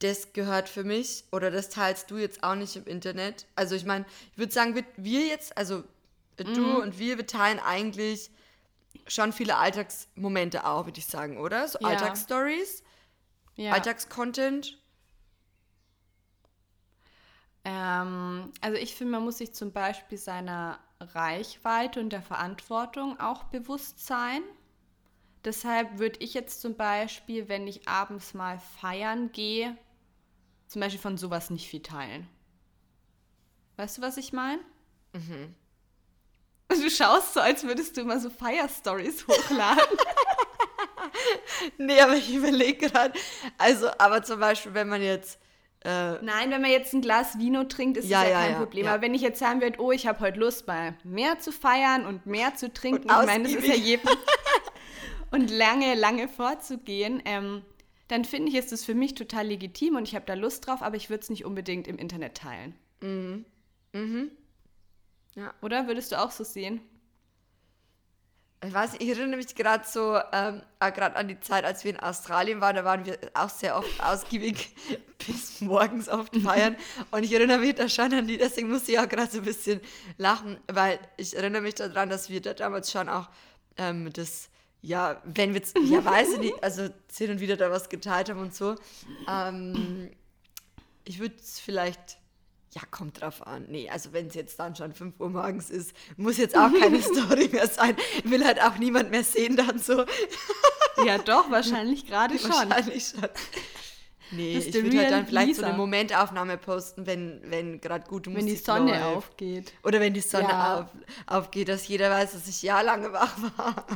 das 0.00 0.32
gehört 0.32 0.68
für 0.68 0.84
mich 0.84 1.24
oder 1.30 1.50
das 1.50 1.68
teilst 1.68 2.10
du 2.10 2.16
jetzt 2.16 2.42
auch 2.42 2.54
nicht 2.54 2.76
im 2.76 2.86
Internet? 2.86 3.46
Also 3.54 3.74
ich 3.74 3.84
meine, 3.84 4.04
ich 4.32 4.38
würde 4.38 4.52
sagen, 4.52 4.84
wir 4.96 5.26
jetzt, 5.26 5.56
also 5.56 5.84
Du 6.36 6.60
mhm. 6.60 6.76
und 6.76 6.98
wir, 6.98 7.18
wir 7.18 7.26
teilen 7.26 7.60
eigentlich 7.60 8.30
schon 9.06 9.32
viele 9.32 9.56
Alltagsmomente 9.56 10.66
auch, 10.66 10.86
würde 10.86 10.98
ich 10.98 11.06
sagen, 11.06 11.38
oder? 11.38 11.68
So 11.68 11.78
ja. 11.80 11.88
Alltagsstories, 11.88 12.82
ja. 13.56 13.72
Alltagscontent. 13.72 14.78
Ähm, 17.64 18.52
also 18.60 18.76
ich 18.76 18.94
finde, 18.94 19.12
man 19.12 19.24
muss 19.24 19.38
sich 19.38 19.54
zum 19.54 19.72
Beispiel 19.72 20.18
seiner 20.18 20.80
Reichweite 21.00 22.00
und 22.00 22.10
der 22.10 22.22
Verantwortung 22.22 23.18
auch 23.20 23.44
bewusst 23.44 24.04
sein. 24.04 24.42
Deshalb 25.44 25.98
würde 25.98 26.20
ich 26.20 26.34
jetzt 26.34 26.60
zum 26.60 26.76
Beispiel, 26.76 27.48
wenn 27.48 27.66
ich 27.66 27.88
abends 27.88 28.34
mal 28.34 28.58
feiern 28.58 29.32
gehe, 29.32 29.76
zum 30.68 30.80
Beispiel 30.80 31.00
von 31.00 31.18
sowas 31.18 31.50
nicht 31.50 31.68
viel 31.68 31.82
teilen. 31.82 32.28
Weißt 33.76 33.98
du, 33.98 34.02
was 34.02 34.16
ich 34.16 34.32
meine? 34.32 34.62
Mhm. 35.12 35.54
Du 36.80 36.90
schaust 36.90 37.34
so, 37.34 37.40
als 37.40 37.64
würdest 37.64 37.96
du 37.96 38.02
immer 38.02 38.18
so 38.18 38.30
Fire-Stories 38.30 39.26
hochladen. 39.26 39.98
nee, 41.78 42.00
aber 42.00 42.14
ich 42.14 42.34
überlege 42.34 42.88
gerade. 42.88 43.18
Also, 43.58 43.88
aber 43.98 44.22
zum 44.22 44.40
Beispiel, 44.40 44.74
wenn 44.74 44.88
man 44.88 45.02
jetzt. 45.02 45.38
Äh, 45.84 46.22
Nein, 46.22 46.50
wenn 46.50 46.62
man 46.62 46.70
jetzt 46.70 46.92
ein 46.94 47.00
Glas 47.00 47.38
Vino 47.38 47.64
trinkt, 47.64 47.96
ist 47.96 48.08
ja, 48.08 48.20
das 48.20 48.30
ja, 48.30 48.34
ja 48.34 48.44
kein 48.44 48.52
ja, 48.52 48.58
Problem. 48.58 48.86
Aber 48.86 49.02
wenn 49.02 49.14
ich 49.14 49.22
jetzt 49.22 49.38
sagen 49.38 49.60
würde, 49.60 49.80
oh, 49.80 49.90
ich 49.90 50.06
habe 50.06 50.20
heute 50.20 50.38
Lust, 50.38 50.66
mal 50.66 50.94
mehr 51.02 51.40
zu 51.40 51.50
feiern 51.50 52.06
und 52.06 52.24
mehr 52.24 52.54
zu 52.54 52.72
trinken, 52.72 53.08
ich 53.08 53.26
meine, 53.26 53.44
das 53.44 53.54
ist 53.54 53.66
ja 53.66 53.74
jedem. 53.74 54.08
und 55.32 55.50
lange, 55.50 55.94
lange 55.94 56.28
vorzugehen, 56.28 57.20
ähm, 57.24 57.62
dann 58.08 58.24
finde 58.24 58.50
ich, 58.50 58.56
ist 58.56 58.70
das 58.70 58.84
für 58.84 58.94
mich 58.94 59.14
total 59.14 59.46
legitim 59.46 59.96
und 59.96 60.06
ich 60.06 60.14
habe 60.14 60.26
da 60.26 60.34
Lust 60.34 60.66
drauf, 60.66 60.82
aber 60.82 60.96
ich 60.96 61.10
würde 61.10 61.22
es 61.22 61.30
nicht 61.30 61.44
unbedingt 61.44 61.88
im 61.88 61.98
Internet 61.98 62.36
teilen. 62.36 62.76
Mhm. 63.00 63.44
Mhm. 63.92 64.30
Ja. 65.34 65.54
Oder 65.62 65.86
würdest 65.86 66.12
du 66.12 66.20
auch 66.20 66.30
so 66.30 66.44
sehen? 66.44 66.80
Ich 68.64 68.72
weiß 68.72 68.94
ich 69.00 69.08
erinnere 69.08 69.38
mich 69.38 69.54
gerade 69.56 69.84
so, 69.84 70.20
ähm, 70.32 70.62
äh, 70.78 70.92
gerade 70.92 71.16
an 71.16 71.26
die 71.26 71.40
Zeit, 71.40 71.64
als 71.64 71.82
wir 71.82 71.90
in 71.90 71.98
Australien 71.98 72.60
waren, 72.60 72.76
da 72.76 72.84
waren 72.84 73.04
wir 73.04 73.18
auch 73.34 73.48
sehr 73.48 73.76
oft 73.76 74.00
ausgiebig 74.04 74.72
bis 75.26 75.60
morgens 75.60 76.08
oft 76.08 76.36
feiern. 76.36 76.76
Und 77.10 77.24
ich 77.24 77.32
erinnere 77.32 77.58
mich 77.58 77.74
da 77.74 77.88
schon 77.88 78.14
an 78.14 78.28
die, 78.28 78.38
deswegen 78.38 78.68
musste 78.68 78.92
ich 78.92 79.00
auch 79.00 79.08
gerade 79.08 79.32
so 79.32 79.38
ein 79.38 79.44
bisschen 79.44 79.80
lachen, 80.16 80.60
weil 80.68 81.00
ich 81.16 81.36
erinnere 81.36 81.62
mich 81.62 81.74
daran, 81.74 82.08
dass 82.08 82.30
wir 82.30 82.40
da 82.40 82.54
damals 82.54 82.92
schon 82.92 83.08
auch 83.08 83.28
ähm, 83.78 84.12
das, 84.12 84.48
ja, 84.80 85.20
wenn 85.24 85.54
wir, 85.54 85.62
ja, 85.84 86.04
weiß 86.04 86.34
ich 86.34 86.38
nicht, 86.38 86.62
also 86.62 86.88
hin 87.12 87.32
und 87.32 87.40
wieder 87.40 87.56
da 87.56 87.68
was 87.70 87.88
geteilt 87.88 88.30
haben 88.30 88.40
und 88.40 88.54
so. 88.54 88.76
Ähm, 89.28 90.08
ich 91.04 91.18
würde 91.18 91.34
es 91.36 91.58
vielleicht 91.58 92.18
ja, 92.74 92.80
kommt 92.90 93.20
drauf 93.20 93.46
an. 93.46 93.66
Nee, 93.68 93.90
also 93.90 94.12
wenn 94.12 94.28
es 94.28 94.34
jetzt 94.34 94.58
dann 94.58 94.74
schon 94.74 94.94
5 94.94 95.20
Uhr 95.20 95.28
morgens 95.28 95.68
ist, 95.68 95.92
muss 96.16 96.38
jetzt 96.38 96.56
auch 96.56 96.72
keine 96.72 97.02
Story 97.02 97.48
mehr 97.52 97.66
sein. 97.66 97.96
Will 98.24 98.44
halt 98.44 98.62
auch 98.62 98.78
niemand 98.78 99.10
mehr 99.10 99.24
sehen 99.24 99.56
dann 99.56 99.78
so. 99.78 100.04
ja, 101.04 101.18
doch, 101.18 101.50
wahrscheinlich 101.50 102.06
gerade 102.06 102.38
schon. 102.38 102.50
Wahrscheinlich 102.50 103.08
schon. 103.08 103.28
Nee, 104.30 104.56
ich 104.56 104.72
würde 104.72 104.98
halt 104.98 105.10
dann 105.10 105.26
vielleicht 105.26 105.48
Lisa. 105.48 105.60
so 105.60 105.66
eine 105.66 105.76
Momentaufnahme 105.76 106.56
posten, 106.56 107.06
wenn, 107.06 107.42
wenn 107.44 107.80
gerade 107.82 108.08
gute 108.08 108.30
Musik 108.30 108.46
Wenn 108.46 108.54
die 108.54 108.60
Sonne 108.60 108.92
läuft. 108.92 109.16
aufgeht. 109.16 109.72
Oder 109.82 110.00
wenn 110.00 110.14
die 110.14 110.22
Sonne 110.22 110.48
ja. 110.48 110.80
auf, 110.80 110.86
aufgeht, 111.26 111.68
dass 111.68 111.86
jeder 111.86 112.10
weiß, 112.10 112.32
dass 112.32 112.48
ich 112.48 112.62
jahrelang 112.62 113.12
wach 113.12 113.36
war. 113.58 113.86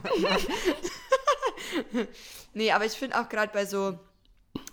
nee, 2.52 2.71
aber 2.71 2.85
ich 2.85 2.92
finde 2.92 3.18
auch 3.18 3.30
gerade 3.30 3.50
bei 3.50 3.64
so 3.64 3.99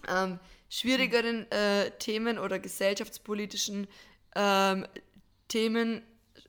ähm, 0.10 0.40
schwierigeren 0.74 1.50
äh, 1.52 1.92
Themen 2.00 2.40
oder 2.40 2.58
gesellschaftspolitischen 2.58 3.88
ähm, 4.36 4.88
Themen 5.48 6.02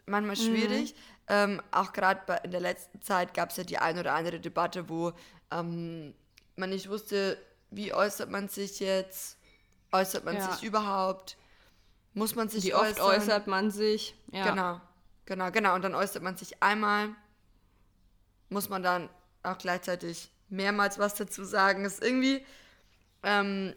manchmal 0.07 0.37
mhm. 0.37 0.41
schwierig. 0.41 0.95
Mhm. 0.95 0.99
Ähm, 1.29 1.63
auch 1.71 1.93
gerade 1.93 2.41
in 2.43 2.51
der 2.51 2.61
letzten 2.61 3.03
Zeit 3.03 3.35
gab 3.35 3.51
es 3.51 3.59
ja 3.59 3.65
die 3.65 3.77
ein 3.77 3.99
oder 3.99 4.15
andere 4.15 4.41
Debatte, 4.41 4.89
wo 4.89 5.13
ähm, 5.51 6.15
man 6.57 6.71
nicht 6.71 6.89
wusste, 6.89 7.39
wie 7.71 7.93
äußert 7.93 8.31
man 8.31 8.49
sich 8.49 8.81
jetzt, 8.81 9.37
äußert 9.93 10.25
man 10.25 10.37
ja. 10.37 10.53
sich 10.53 10.63
überhaupt, 10.63 11.37
muss 12.15 12.35
man 12.35 12.49
sich 12.49 12.65
wie 12.65 12.75
äußern. 12.75 12.97
Wie 12.97 13.01
oft 13.01 13.19
äußert 13.19 13.47
man 13.47 13.71
sich? 13.71 14.15
Ja. 14.33 14.49
Genau, 14.49 14.81
genau, 15.27 15.51
genau. 15.51 15.75
Und 15.75 15.83
dann 15.83 15.95
äußert 15.95 16.23
man 16.23 16.39
sich 16.39 16.63
einmal, 16.63 17.11
muss 18.49 18.71
man 18.71 18.83
dann 18.83 19.11
auch 19.43 19.59
gleichzeitig 19.59 20.31
mehrmals 20.49 20.99
was 20.99 21.15
dazu 21.15 21.45
sagen. 21.45 21.85
Ist 21.85 22.03
irgendwie 22.03 22.45
ähm, 23.23 23.75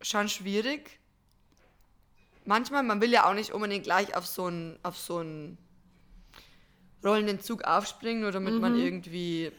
schon 0.00 0.28
schwierig. 0.28 0.98
manchmal, 2.44 2.82
man 2.82 3.00
will 3.00 3.10
ja 3.12 3.28
auch 3.28 3.34
nicht 3.34 3.52
unbedingt 3.52 3.84
gleich 3.84 4.16
auf 4.16 4.26
so 4.26 4.46
einen, 4.46 4.78
auf 4.82 4.96
so 4.96 5.18
einen 5.18 5.58
rollenden 7.04 7.40
Zug 7.40 7.64
aufspringen, 7.64 8.22
nur 8.22 8.32
damit 8.32 8.54
mhm. 8.54 8.60
man 8.60 8.76
irgendwie 8.76 9.52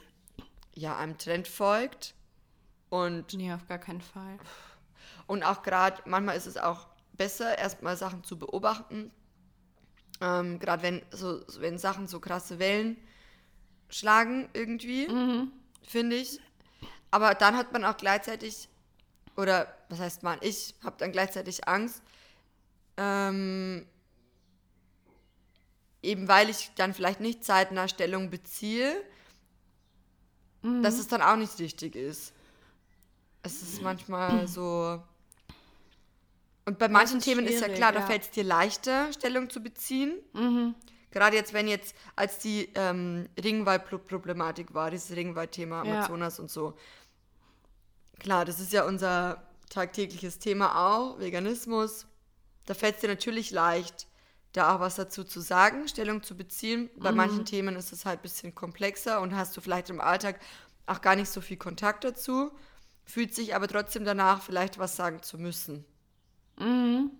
ja, 0.74 0.98
einem 0.98 1.18
Trend 1.18 1.48
folgt. 1.48 2.14
Und 2.90 3.34
nee, 3.34 3.54
auf 3.54 3.68
gar 3.68 3.78
keinen 3.78 4.02
Fall. 4.02 4.38
Und 5.28 5.44
auch 5.44 5.64
gerade, 5.64 6.02
manchmal 6.06 6.36
ist 6.36 6.48
es 6.48 6.58
auch 6.58 6.88
besser, 7.14 7.58
erstmal 7.58 7.96
Sachen 7.96 8.24
zu 8.24 8.38
beobachten. 8.38 9.12
Ähm, 10.20 10.60
gerade 10.60 10.84
wenn 10.84 11.02
so, 11.12 11.42
wenn 11.60 11.78
Sachen 11.78 12.08
so 12.08 12.20
krasse 12.20 12.60
Wellen 12.60 12.98
schlagen 13.90 14.50
irgendwie, 14.54 15.08
mhm. 15.08 15.52
finde 15.84 16.18
ich. 16.18 16.40
Aber 17.12 17.34
dann 17.34 17.58
hat 17.58 17.74
man 17.74 17.86
auch 17.86 17.98
gleichzeitig, 17.98 18.70
oder 19.36 19.68
was 19.92 20.00
heißt 20.00 20.24
man, 20.24 20.40
ich 20.42 20.74
habe 20.84 20.96
dann 20.98 21.12
gleichzeitig 21.12 21.68
Angst, 21.68 22.02
ähm, 22.98 23.86
eben 26.02 26.28
weil 26.28 26.50
ich 26.50 26.72
dann 26.76 26.94
vielleicht 26.94 27.20
nicht 27.20 27.44
zeitnah 27.44 27.88
Stellung 27.88 28.30
beziehe, 28.30 28.94
mhm. 30.62 30.82
dass 30.82 30.98
es 30.98 31.08
dann 31.08 31.22
auch 31.22 31.36
nicht 31.36 31.60
richtig 31.60 31.96
ist. 31.96 32.34
Es 33.44 33.62
ist 33.62 33.82
manchmal 33.82 34.48
so. 34.48 35.02
Und 36.66 36.78
bei 36.78 36.88
manchen 36.88 37.20
Themen 37.20 37.46
ist 37.46 37.62
ja 37.62 37.68
klar, 37.68 37.94
ja. 37.94 38.00
da 38.00 38.06
fällt 38.06 38.24
es 38.24 38.32
dir 38.32 38.44
leichter, 38.44 39.12
Stellung 39.14 39.50
zu 39.50 39.62
beziehen. 39.62 40.14
Mhm. 40.34 40.76
Gerade 41.10 41.36
jetzt, 41.36 41.52
wenn 41.54 41.68
jetzt, 41.68 41.94
als 42.16 42.38
die 42.38 42.70
ähm, 42.76 43.28
Ringwald-Problematik 43.44 44.74
war, 44.74 44.92
dieses 44.92 45.14
Ringwald-Thema 45.16 45.82
Amazonas 45.82 46.38
ja. 46.38 46.44
und 46.44 46.50
so. 46.50 46.78
Klar, 48.20 48.46
das 48.46 48.62
ist 48.62 48.72
ja 48.72 48.86
unser 48.86 49.51
tagtägliches 49.72 50.40
Thema 50.40 50.88
auch, 50.88 51.20
Veganismus. 51.20 52.06
Da 52.66 52.74
fällt 52.74 52.96
es 52.96 53.02
dir 53.02 53.08
natürlich 53.08 53.52
leicht, 53.52 54.08
da 54.54 54.76
auch 54.76 54.80
was 54.80 54.96
dazu 54.96 55.24
zu 55.24 55.40
sagen, 55.40 55.88
Stellung 55.88 56.22
zu 56.22 56.36
beziehen. 56.36 56.90
Bei 56.98 57.12
mhm. 57.12 57.18
manchen 57.18 57.46
Themen 57.46 57.76
ist 57.76 57.92
es 57.92 58.06
halt 58.06 58.20
ein 58.20 58.24
bisschen 58.24 58.54
komplexer 58.54 59.22
und 59.22 59.36
hast 59.36 59.56
du 59.58 59.62
vielleicht 59.62 59.90
im 59.90 60.02
Alltag 60.02 60.40
auch 60.86 61.02
gar 61.02 61.16
nicht 61.16 61.30
so 61.30 61.42
viel 61.42 61.58
Kontakt 61.58 62.04
dazu, 62.04 62.52
fühlt 63.06 63.34
sich 63.34 63.56
aber 63.56 63.68
trotzdem 63.68 64.06
danach 64.06 64.42
vielleicht 64.42 64.78
was 64.78 64.96
sagen 64.96 65.24
zu 65.24 65.38
müssen. 65.38 65.86
Mhm. 66.60 67.12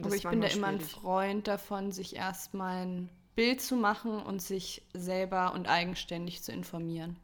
Aber 0.00 0.14
ich 0.14 0.26
bin 0.26 0.40
da 0.40 0.48
immer 0.48 0.68
ein 0.68 0.80
Freund 0.80 1.46
davon, 1.46 1.92
sich 1.92 2.16
erstmal 2.16 2.86
ein 2.86 3.10
Bild 3.34 3.60
zu 3.60 3.76
machen 3.76 4.22
und 4.22 4.40
sich 4.40 4.82
selber 4.94 5.52
und 5.52 5.68
eigenständig 5.68 6.42
zu 6.42 6.52
informieren. 6.52 7.16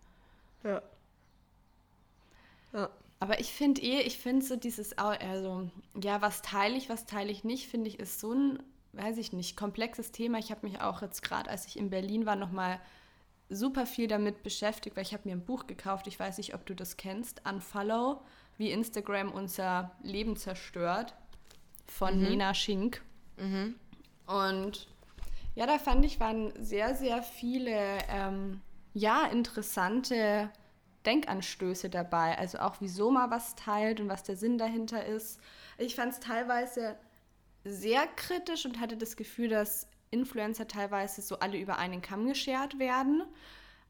Ja. 0.65 0.83
Ja. 2.73 2.91
Aber 3.21 3.41
ich 3.41 3.53
finde 3.53 3.81
eh, 3.83 4.01
ich 4.03 4.19
finde 4.19 4.45
so 4.45 4.57
dieses, 4.57 4.97
also, 4.97 5.71
ja, 6.01 6.23
was 6.23 6.43
teile 6.43 6.77
ich, 6.77 6.89
was 6.89 7.07
teile 7.07 7.31
ich 7.31 7.43
nicht, 7.45 7.69
finde 7.69 7.89
ich, 7.89 7.99
ist 7.99 8.21
so 8.21 8.33
ein, 8.33 8.63
weiß 8.93 9.19
ich 9.19 9.33
nicht, 9.33 9.57
komplexes 9.57 10.13
Thema. 10.13 10.39
Ich 10.39 10.51
habe 10.51 10.67
mich 10.67 10.81
auch 10.81 11.03
jetzt 11.03 11.23
gerade, 11.23 11.51
als 11.51 11.67
ich 11.67 11.79
in 11.79 11.91
Berlin 11.91 12.27
war, 12.27 12.37
nochmal 12.37 12.81
super 13.49 13.87
viel 13.87 14.09
damit 14.09 14.43
beschäftigt, 14.43 14.97
weil 14.97 15.03
ich 15.03 15.15
habe 15.15 15.29
mir 15.29 15.35
ein 15.35 15.45
Buch 15.45 15.67
gekauft, 15.67 16.07
ich 16.07 16.19
weiß 16.19 16.39
nicht, 16.39 16.55
ob 16.55 16.67
du 16.67 16.75
das 16.75 16.97
kennst, 16.97 17.43
Unfollow, 17.49 18.21
wie 18.57 18.71
Instagram 18.71 19.33
unser 19.33 19.93
Leben 20.03 20.37
zerstört 20.37 21.15
von 21.87 22.19
mhm. 22.19 22.29
Nina 22.29 22.55
Schink. 22.55 23.03
Mhm. 23.37 23.75
Und 24.27 24.87
ja, 25.55 25.67
da 25.67 25.79
fand 25.79 26.05
ich, 26.05 26.21
waren 26.21 26.53
sehr, 26.63 26.95
sehr 26.95 27.23
viele, 27.23 27.99
ähm, 28.09 28.61
ja, 28.95 29.27
interessante 29.27 30.51
Denkanstöße 31.09 31.89
dabei. 31.89 32.37
Also 32.37 32.59
auch, 32.59 32.77
wieso 32.81 33.11
man 33.11 33.31
was 33.31 33.55
teilt 33.55 33.99
und 34.01 34.09
was 34.09 34.23
der 34.23 34.37
Sinn 34.37 34.59
dahinter 34.59 35.07
ist. 35.07 35.41
Ich 35.79 35.95
fand 35.95 36.13
es 36.13 36.21
teilweise 36.21 36.97
sehr 37.65 38.07
kritisch 38.07 38.67
und 38.67 38.79
hatte 38.79 38.99
das 38.99 39.17
Gefühl, 39.17 39.49
dass 39.49 39.89
Influencer 40.11 40.69
teilweise 40.69 41.23
so 41.23 41.39
alle 41.39 41.59
über 41.59 41.79
einen 41.79 42.03
Kamm 42.03 42.27
geschert 42.27 42.79
werden. 42.79 43.23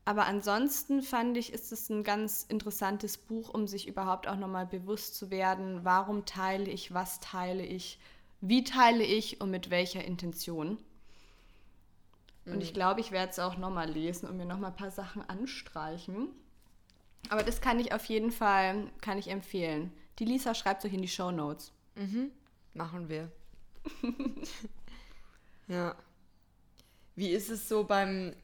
Aber 0.05 0.27
ansonsten 0.27 1.03
fand 1.03 1.37
ich, 1.37 1.53
ist 1.53 1.73
es 1.73 1.91
ein 1.91 2.05
ganz 2.05 2.47
interessantes 2.49 3.19
Buch, 3.19 3.53
um 3.53 3.67
sich 3.67 3.89
überhaupt 3.89 4.29
auch 4.29 4.37
nochmal 4.37 4.67
bewusst 4.67 5.17
zu 5.17 5.31
werden, 5.31 5.81
warum 5.85 6.25
teile 6.25 6.71
ich, 6.71 6.95
was 6.95 7.21
teile 7.21 7.65
ich, 7.65 7.99
wie 8.41 8.63
teile 8.63 9.05
ich 9.05 9.41
und 9.41 9.51
mit 9.51 9.71
welcher 9.71 10.05
Intention. 10.05 10.79
Und 12.47 12.63
ich 12.63 12.71
mhm. 12.71 12.75
glaube, 12.75 13.01
ich 13.01 13.11
werde 13.11 13.31
es 13.31 13.39
auch 13.39 13.59
nochmal 13.59 13.91
lesen 13.91 14.29
und 14.29 14.37
mir 14.37 14.47
nochmal 14.47 14.71
ein 14.71 14.77
paar 14.77 14.91
Sachen 14.91 15.29
anstreichen. 15.29 16.29
Aber 17.31 17.43
das 17.43 17.61
kann 17.61 17.79
ich 17.79 17.93
auf 17.93 18.05
jeden 18.07 18.31
Fall, 18.31 18.91
kann 19.01 19.19
ich 19.19 19.29
empfehlen. 19.29 19.93
Die 20.19 20.25
Lisa 20.25 20.55
schreibt 20.55 20.85
euch 20.85 20.93
in 20.93 21.03
die 21.03 21.09
Show 21.09 21.31
Notes. 21.31 21.73
Mhm. 21.95 22.31
Machen 22.75 23.09
wir. 23.09 23.31
ja. 25.69 25.95
Wie 27.15 27.31
ist 27.31 27.51
es 27.51 27.69
so 27.69 27.85
beim, 27.85 28.35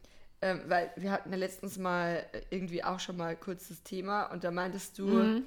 ähm, 0.42 0.62
weil 0.66 0.92
wir 0.96 1.12
hatten 1.12 1.30
ja 1.30 1.37
letztens 1.37 1.78
mal 1.78 2.26
irgendwie 2.50 2.82
auch 2.82 3.00
schon 3.00 3.16
mal 3.16 3.37
kurz 3.37 3.68
das 3.68 3.82
Thema 3.82 4.24
und 4.26 4.44
da 4.44 4.50
meintest 4.50 4.98
du, 4.98 5.06
mhm. 5.06 5.44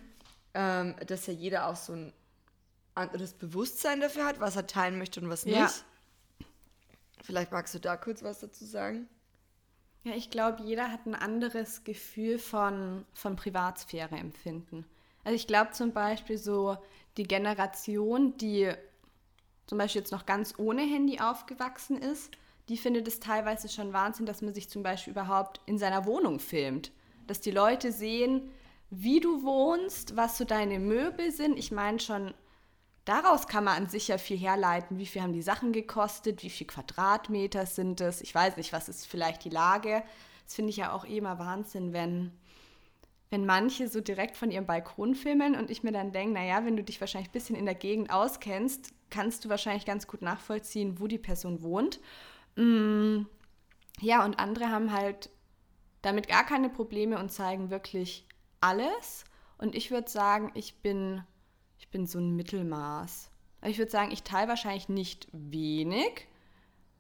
ähm, 0.54 0.96
dass 1.06 1.28
ja 1.28 1.34
jeder 1.34 1.68
auch 1.68 1.76
so 1.76 1.94
ein 1.94 2.14
anderes 2.96 3.34
Bewusstsein 3.34 4.02
dafür 4.02 4.26
hat, 4.26 4.40
was 4.40 4.56
er 4.56 4.68
teilen 4.68 4.98
möchte 4.98 5.20
und 5.22 5.30
was 5.30 5.46
nicht. 5.46 5.58
Ja. 5.58 5.72
Vielleicht 7.22 7.52
magst 7.52 7.76
du 7.76 7.80
da 7.80 7.98
kurz 7.98 8.24
was 8.24 8.40
dazu 8.40 8.66
sagen? 8.66 9.08
Ja, 10.08 10.16
ich 10.16 10.30
glaube, 10.30 10.64
jeder 10.64 10.90
hat 10.90 11.06
ein 11.06 11.16
anderes 11.16 11.84
Gefühl 11.84 12.40
von, 12.40 13.04
von 13.14 13.36
Privatsphäre 13.36 14.16
empfinden. 14.16 14.86
Also 15.26 15.36
ich 15.36 15.48
glaube 15.48 15.72
zum 15.72 15.92
Beispiel 15.92 16.38
so 16.38 16.78
die 17.18 17.24
Generation, 17.24 18.38
die 18.38 18.72
zum 19.66 19.78
Beispiel 19.78 20.00
jetzt 20.00 20.14
noch 20.14 20.26
ganz 20.26 20.54
ohne 20.58 20.84
Handy 20.84 21.20
aufgewachsen 21.20 21.98
ist, 21.98 22.38
die 22.70 22.78
findet 22.78 23.06
es 23.10 23.20
teilweise 23.20 23.68
schon 23.68 23.92
Wahnsinn, 23.92 24.26
dass 24.26 24.42
man 24.42 24.54
sich 24.54 24.70
zum 24.70 24.82
Beispiel 24.82 25.12
überhaupt 25.12 25.60
in 25.66 25.78
seiner 25.78 26.06
Wohnung 26.06 26.40
filmt. 26.40 26.94
Dass 27.26 27.42
die 27.42 27.52
Leute 27.52 27.92
sehen, 27.92 28.50
wie 28.90 29.20
du 29.20 29.44
wohnst, 29.44 30.16
was 30.16 30.38
so 30.38 30.46
deine 30.46 30.80
Möbel 30.80 31.34
sind. 31.34 31.60
Ich 31.60 31.74
meine 31.74 32.00
schon, 32.00 32.34
daraus 33.08 33.48
kann 33.48 33.64
man 33.64 33.84
an 33.84 33.90
sich 33.90 34.10
ja 34.10 34.18
viel 34.18 34.38
herleiten. 34.38 34.98
Wie 34.98 35.06
viel 35.06 35.22
haben 35.22 35.34
die 35.34 35.42
Sachen 35.42 35.72
gekostet? 35.72 36.44
Wie 36.44 36.50
viel 36.50 36.68
Quadratmeter 36.68 37.66
sind 37.66 38.02
es? 38.02 38.22
Ich 38.22 38.34
weiß 38.34 38.58
nicht, 38.58 38.74
was 38.74 38.90
ist 38.90 39.08
vielleicht 39.08 39.44
die 39.46 39.50
Lage? 39.50 40.04
Das 40.46 40.56
finde 40.56 40.70
ich 40.72 40.78
ja 40.78 40.92
auch 40.92 41.06
eh 41.06 41.18
immer 41.18 41.40
Wahnsinn, 41.40 41.94
wenn, 41.94 42.32
wenn 43.30 43.46
manche 43.46 43.88
so 43.88 44.02
direkt 44.02 44.38
von 44.38 44.52
ihrem 44.52 44.66
Balkon 44.66 45.16
filmen 45.16 45.56
und 45.56 45.72
ich 45.72 45.84
mir 45.84 45.92
dann 45.92 46.12
denke, 46.12 46.36
naja, 46.36 46.66
wenn 46.66 46.78
du 46.78 46.84
dich 46.84 47.00
wahrscheinlich 47.00 47.30
ein 47.30 47.34
bisschen 47.34 47.56
in 47.56 47.66
der 47.66 47.76
Gegend 47.76 48.12
auskennst, 48.12 48.94
kannst 49.10 49.46
du 49.46 49.50
wahrscheinlich 49.50 49.86
ganz 49.86 50.08
gut 50.08 50.22
nachvollziehen, 50.22 51.00
wo 51.00 51.08
die 51.08 51.18
Person 51.18 51.62
wohnt. 51.62 52.00
Mm, 52.56 53.24
ja, 54.00 54.24
und 54.26 54.40
andere 54.40 54.70
haben 54.70 54.92
halt 54.92 55.30
damit 56.02 56.28
gar 56.28 56.46
keine 56.46 56.70
Probleme 56.70 57.20
und 57.20 57.32
zeigen 57.32 57.70
wirklich 57.70 58.28
alles. 58.62 59.26
Und 59.58 59.76
ich 59.76 59.92
würde 59.92 60.10
sagen, 60.10 60.52
ich 60.54 60.82
bin, 60.82 61.24
ich 61.78 61.90
bin 61.90 62.06
so 62.06 62.20
ein 62.20 62.36
Mittelmaß. 62.36 63.30
Ich 63.64 63.78
würde 63.78 63.92
sagen, 63.92 64.12
ich 64.12 64.24
teile 64.24 64.48
wahrscheinlich 64.48 64.90
nicht 64.90 65.28
wenig. 65.32 66.28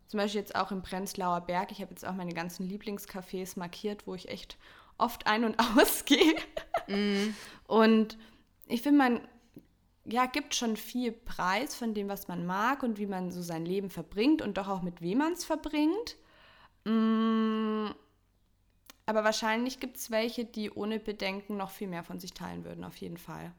Zum 0.07 0.19
Beispiel 0.19 0.41
jetzt 0.41 0.55
auch 0.55 0.71
im 0.71 0.81
Prenzlauer 0.81 1.41
Berg. 1.41 1.71
Ich 1.71 1.81
habe 1.81 1.91
jetzt 1.91 2.05
auch 2.05 2.13
meine 2.13 2.33
ganzen 2.33 2.67
Lieblingscafés 2.67 3.59
markiert, 3.59 4.07
wo 4.07 4.15
ich 4.15 4.29
echt 4.29 4.57
oft 4.97 5.27
ein- 5.27 5.43
und 5.43 5.57
ausgehe. 5.77 6.35
Mm. 6.87 7.33
Und 7.67 8.17
ich 8.67 8.81
finde, 8.81 8.97
man 8.97 9.27
ja, 10.09 10.25
gibt 10.25 10.55
schon 10.55 10.77
viel 10.77 11.11
Preis 11.11 11.75
von 11.75 11.93
dem, 11.93 12.07
was 12.07 12.27
man 12.27 12.45
mag 12.45 12.81
und 12.83 12.97
wie 12.97 13.05
man 13.05 13.31
so 13.31 13.41
sein 13.41 13.65
Leben 13.65 13.89
verbringt 13.89 14.41
und 14.41 14.57
doch 14.57 14.69
auch 14.69 14.81
mit 14.81 15.01
wem 15.01 15.17
man 15.19 15.33
es 15.33 15.43
verbringt. 15.43 16.15
Mm, 16.85 17.87
aber 19.05 19.23
wahrscheinlich 19.23 19.79
gibt 19.79 19.97
es 19.97 20.09
welche, 20.09 20.45
die 20.45 20.71
ohne 20.71 20.99
Bedenken 20.99 21.57
noch 21.57 21.71
viel 21.71 21.87
mehr 21.87 22.03
von 22.03 22.19
sich 22.19 22.33
teilen 22.33 22.63
würden, 22.63 22.85
auf 22.85 22.95
jeden 22.97 23.17
Fall. 23.17 23.51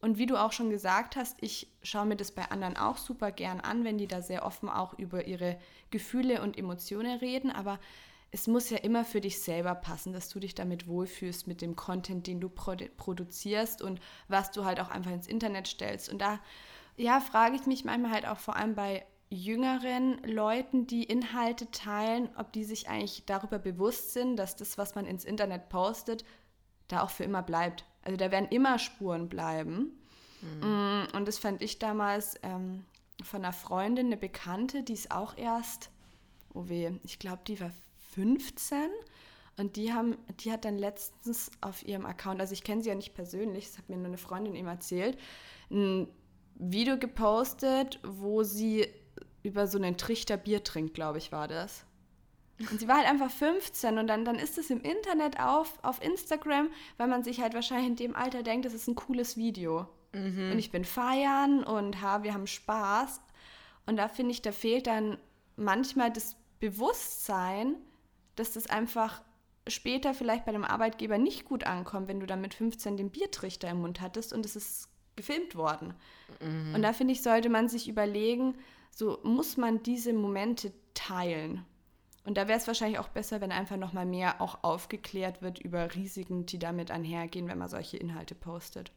Und 0.00 0.18
wie 0.18 0.26
du 0.26 0.36
auch 0.36 0.52
schon 0.52 0.70
gesagt 0.70 1.16
hast, 1.16 1.42
ich 1.42 1.68
schaue 1.82 2.06
mir 2.06 2.16
das 2.16 2.30
bei 2.30 2.50
anderen 2.50 2.76
auch 2.76 2.96
super 2.96 3.32
gern 3.32 3.60
an, 3.60 3.84
wenn 3.84 3.98
die 3.98 4.06
da 4.06 4.22
sehr 4.22 4.44
offen 4.44 4.68
auch 4.68 4.98
über 4.98 5.26
ihre 5.26 5.58
Gefühle 5.90 6.42
und 6.42 6.58
Emotionen 6.58 7.18
reden. 7.18 7.50
Aber 7.50 7.78
es 8.30 8.46
muss 8.46 8.70
ja 8.70 8.78
immer 8.78 9.04
für 9.04 9.20
dich 9.20 9.40
selber 9.40 9.74
passen, 9.74 10.12
dass 10.12 10.28
du 10.28 10.38
dich 10.38 10.54
damit 10.54 10.86
wohlfühlst 10.86 11.46
mit 11.46 11.62
dem 11.62 11.76
Content, 11.76 12.26
den 12.26 12.40
du 12.40 12.48
produ 12.48 12.86
produzierst 12.96 13.80
und 13.80 14.00
was 14.28 14.50
du 14.50 14.64
halt 14.64 14.80
auch 14.80 14.90
einfach 14.90 15.12
ins 15.12 15.26
Internet 15.26 15.68
stellst. 15.68 16.10
Und 16.10 16.20
da, 16.20 16.40
ja, 16.96 17.20
frage 17.20 17.56
ich 17.56 17.66
mich 17.66 17.84
manchmal 17.84 18.12
halt 18.12 18.26
auch 18.26 18.38
vor 18.38 18.56
allem 18.56 18.74
bei 18.74 19.06
jüngeren 19.28 20.22
Leuten, 20.22 20.86
die 20.86 21.04
Inhalte 21.04 21.70
teilen, 21.70 22.28
ob 22.36 22.52
die 22.52 22.64
sich 22.64 22.88
eigentlich 22.88 23.24
darüber 23.26 23.58
bewusst 23.58 24.12
sind, 24.12 24.36
dass 24.36 24.56
das, 24.56 24.78
was 24.78 24.94
man 24.94 25.06
ins 25.06 25.24
Internet 25.24 25.68
postet, 25.68 26.24
da 26.88 27.02
auch 27.02 27.10
für 27.10 27.24
immer 27.24 27.42
bleibt. 27.42 27.84
Also 28.06 28.16
da 28.16 28.30
werden 28.30 28.46
immer 28.50 28.78
Spuren 28.78 29.28
bleiben. 29.28 29.90
Mhm. 30.40 31.08
Und 31.12 31.26
das 31.26 31.38
fand 31.38 31.60
ich 31.60 31.80
damals 31.80 32.36
ähm, 32.44 32.84
von 33.20 33.44
einer 33.44 33.52
Freundin, 33.52 34.06
eine 34.06 34.16
Bekannte, 34.16 34.84
die 34.84 34.92
ist 34.92 35.10
auch 35.10 35.36
erst, 35.36 35.90
oh 36.54 36.68
weh, 36.68 36.92
ich 37.02 37.18
glaube, 37.18 37.42
die 37.48 37.60
war 37.60 37.72
15 38.14 38.78
und 39.56 39.74
die 39.74 39.92
haben, 39.92 40.16
die 40.38 40.52
hat 40.52 40.64
dann 40.64 40.78
letztens 40.78 41.50
auf 41.60 41.84
ihrem 41.84 42.06
Account, 42.06 42.40
also 42.40 42.52
ich 42.52 42.62
kenne 42.62 42.80
sie 42.80 42.90
ja 42.90 42.94
nicht 42.94 43.14
persönlich, 43.14 43.66
das 43.66 43.78
hat 43.78 43.88
mir 43.88 43.96
nur 43.96 44.06
eine 44.06 44.18
Freundin 44.18 44.54
ihm 44.54 44.68
erzählt, 44.68 45.18
ein 45.68 46.06
Video 46.54 46.98
gepostet, 46.98 47.98
wo 48.04 48.44
sie 48.44 48.86
über 49.42 49.66
so 49.66 49.78
einen 49.78 49.96
Trichter 49.96 50.36
Bier 50.36 50.62
trinkt, 50.62 50.94
glaube 50.94 51.18
ich, 51.18 51.32
war 51.32 51.48
das. 51.48 51.84
Und 52.58 52.80
sie 52.80 52.88
war 52.88 52.96
halt 52.96 53.08
einfach 53.08 53.30
15 53.30 53.98
und 53.98 54.06
dann, 54.06 54.24
dann 54.24 54.36
ist 54.36 54.56
es 54.56 54.70
im 54.70 54.80
Internet 54.80 55.38
auf, 55.38 55.78
auf 55.82 56.02
Instagram, 56.02 56.70
weil 56.96 57.06
man 57.06 57.22
sich 57.22 57.40
halt 57.40 57.54
wahrscheinlich 57.54 57.88
in 57.88 57.96
dem 57.96 58.16
Alter 58.16 58.42
denkt, 58.42 58.64
das 58.64 58.72
ist 58.72 58.88
ein 58.88 58.94
cooles 58.94 59.36
Video. 59.36 59.86
Mhm. 60.12 60.52
Und 60.52 60.58
ich 60.58 60.70
bin 60.70 60.84
feiern 60.84 61.64
und 61.64 62.00
ha, 62.00 62.22
wir 62.22 62.32
haben 62.32 62.46
Spaß. 62.46 63.20
Und 63.84 63.96
da 63.96 64.08
finde 64.08 64.32
ich, 64.32 64.42
da 64.42 64.52
fehlt 64.52 64.86
dann 64.86 65.18
manchmal 65.56 66.10
das 66.10 66.36
Bewusstsein, 66.58 67.76
dass 68.36 68.52
das 68.52 68.68
einfach 68.70 69.22
später 69.68 70.14
vielleicht 70.14 70.44
bei 70.44 70.52
dem 70.52 70.64
Arbeitgeber 70.64 71.18
nicht 71.18 71.44
gut 71.44 71.64
ankommt, 71.64 72.08
wenn 72.08 72.20
du 72.20 72.26
dann 72.26 72.40
mit 72.40 72.54
15 72.54 72.96
den 72.96 73.10
Biertrichter 73.10 73.68
im 73.68 73.80
Mund 73.80 74.00
hattest 74.00 74.32
und 74.32 74.46
es 74.46 74.56
ist 74.56 74.88
gefilmt 75.16 75.56
worden. 75.56 75.94
Mhm. 76.40 76.74
Und 76.74 76.82
da 76.82 76.92
finde 76.92 77.12
ich, 77.12 77.22
sollte 77.22 77.48
man 77.48 77.68
sich 77.68 77.88
überlegen, 77.88 78.54
so 78.90 79.18
muss 79.24 79.56
man 79.56 79.82
diese 79.82 80.12
Momente 80.12 80.72
teilen. 80.94 81.64
Und 82.26 82.36
da 82.36 82.48
wäre 82.48 82.58
es 82.58 82.66
wahrscheinlich 82.66 82.98
auch 82.98 83.08
besser, 83.08 83.40
wenn 83.40 83.52
einfach 83.52 83.76
noch 83.76 83.92
mal 83.92 84.04
mehr 84.04 84.40
auch 84.40 84.64
aufgeklärt 84.64 85.42
wird 85.42 85.60
über 85.60 85.94
Risiken, 85.94 86.44
die 86.44 86.58
damit 86.58 86.90
einhergehen, 86.90 87.46
wenn 87.46 87.56
man 87.56 87.68
solche 87.68 87.98
Inhalte 87.98 88.34
postet. 88.34 88.90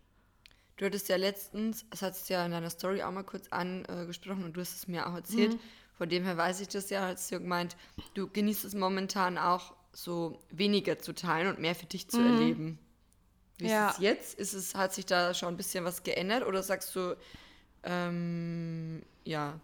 Du 0.78 0.86
hattest 0.86 1.10
ja 1.10 1.16
letztens, 1.16 1.86
das 1.92 2.02
hattest 2.02 2.28
du 2.28 2.34
ja 2.34 2.44
in 2.44 2.52
deiner 2.52 2.72
Story 2.72 3.04
auch 3.04 3.12
mal 3.12 3.24
kurz 3.24 3.48
angesprochen 3.50 4.46
und 4.46 4.54
du 4.58 4.62
hast 4.62 4.76
es 4.76 4.88
mir 4.88 5.08
auch 5.08 5.14
erzählt. 5.14 5.54
Mhm. 5.54 5.60
Von 5.94 6.10
dem 6.10 6.24
her 6.24 6.38
weiß 6.38 6.60
ich 6.62 6.70
das 6.70 6.90
ja, 6.90 7.02
hast 7.08 7.32
du 7.32 7.40
gemeint, 7.40 7.78
du 8.16 8.28
genießt 8.28 8.66
es 8.66 8.74
momentan 8.74 9.38
auch 9.38 9.76
so 9.94 10.40
weniger 10.50 10.98
zu 10.98 11.14
teilen 11.14 11.50
und 11.50 11.60
mehr 11.60 11.76
für 11.76 11.86
dich 11.86 12.10
zu 12.10 12.20
mhm. 12.20 12.34
erleben. 12.34 12.80
Wie 13.60 13.68
ja. 13.68 13.90
ist 13.90 13.98
es 13.98 14.02
jetzt? 14.02 14.40
Ist 14.40 14.54
es, 14.54 14.74
hat 14.74 14.94
sich 14.94 15.06
da 15.06 15.36
schon 15.36 15.50
ein 15.50 15.58
bisschen 15.58 15.86
was 15.86 16.02
geändert 16.02 16.48
oder 16.48 16.64
sagst 16.64 16.96
du, 16.96 17.16
ähm, 17.84 19.04
ja, 19.24 19.60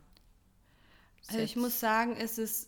also 1.27 1.39
ich 1.39 1.55
muss 1.55 1.79
sagen, 1.79 2.15
es 2.17 2.37
ist, 2.37 2.67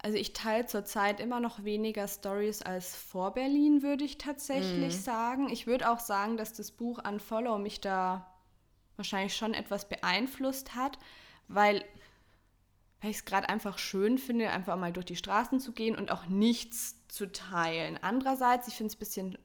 also 0.00 0.16
ich 0.16 0.32
teile 0.32 0.66
zurzeit 0.66 1.18
immer 1.18 1.40
noch 1.40 1.64
weniger 1.64 2.06
Stories 2.06 2.62
als 2.62 2.94
vor 2.94 3.34
Berlin, 3.34 3.82
würde 3.82 4.04
ich 4.04 4.18
tatsächlich 4.18 4.94
mhm. 4.94 5.00
sagen. 5.00 5.48
Ich 5.50 5.66
würde 5.66 5.90
auch 5.90 5.98
sagen, 5.98 6.36
dass 6.36 6.52
das 6.52 6.70
Buch 6.70 7.00
Unfollow 7.04 7.58
mich 7.58 7.80
da 7.80 8.32
wahrscheinlich 8.96 9.34
schon 9.34 9.54
etwas 9.54 9.88
beeinflusst 9.88 10.74
hat, 10.76 10.98
weil, 11.48 11.84
weil 13.00 13.10
ich 13.10 13.18
es 13.18 13.24
gerade 13.24 13.48
einfach 13.48 13.78
schön 13.78 14.18
finde, 14.18 14.50
einfach 14.50 14.76
mal 14.76 14.92
durch 14.92 15.06
die 15.06 15.16
Straßen 15.16 15.58
zu 15.58 15.72
gehen 15.72 15.96
und 15.96 16.12
auch 16.12 16.26
nichts 16.26 16.96
zu 17.08 17.30
teilen. 17.32 17.98
Andererseits, 18.00 18.68
ich 18.68 18.74
finde 18.74 18.92
es 18.92 18.96
ein 18.96 19.00
bisschen 19.00 19.38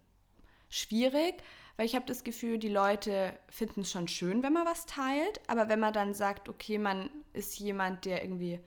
schwierig, 0.69 1.35
weil 1.77 1.87
ich 1.87 1.95
habe 1.95 2.05
das 2.05 2.23
Gefühl, 2.23 2.59
die 2.59 2.69
Leute 2.69 3.37
finden 3.49 3.81
es 3.81 3.91
schon 3.91 4.07
schön, 4.07 4.43
wenn 4.43 4.53
man 4.53 4.67
was 4.67 4.85
teilt, 4.85 5.41
aber 5.47 5.69
wenn 5.69 5.79
man 5.79 5.93
dann 5.93 6.13
sagt, 6.13 6.47
okay, 6.47 6.77
man 6.77 7.09
ist 7.31 7.57
jemand, 7.57 8.05
der 8.05 8.23
irgendwie 8.23 8.59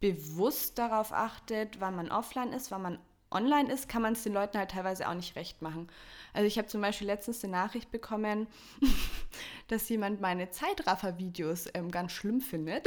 bewusst 0.00 0.78
darauf 0.78 1.12
achtet, 1.12 1.80
wann 1.80 1.96
man 1.96 2.10
offline 2.10 2.52
ist, 2.52 2.70
wann 2.70 2.82
man 2.82 2.98
online 3.30 3.72
ist, 3.72 3.88
kann 3.88 4.02
man 4.02 4.14
es 4.14 4.22
den 4.22 4.32
Leuten 4.32 4.58
halt 4.58 4.70
teilweise 4.70 5.08
auch 5.08 5.14
nicht 5.14 5.36
recht 5.36 5.60
machen. 5.60 5.88
Also 6.32 6.46
ich 6.46 6.58
habe 6.58 6.68
zum 6.68 6.80
Beispiel 6.80 7.06
letztens 7.06 7.44
eine 7.44 7.52
Nachricht 7.52 7.90
bekommen, 7.90 8.46
dass 9.68 9.88
jemand 9.88 10.20
meine 10.20 10.50
Zeitraffer-Videos 10.50 11.68
ähm, 11.74 11.90
ganz 11.90 12.12
schlimm 12.12 12.40
findet. 12.40 12.86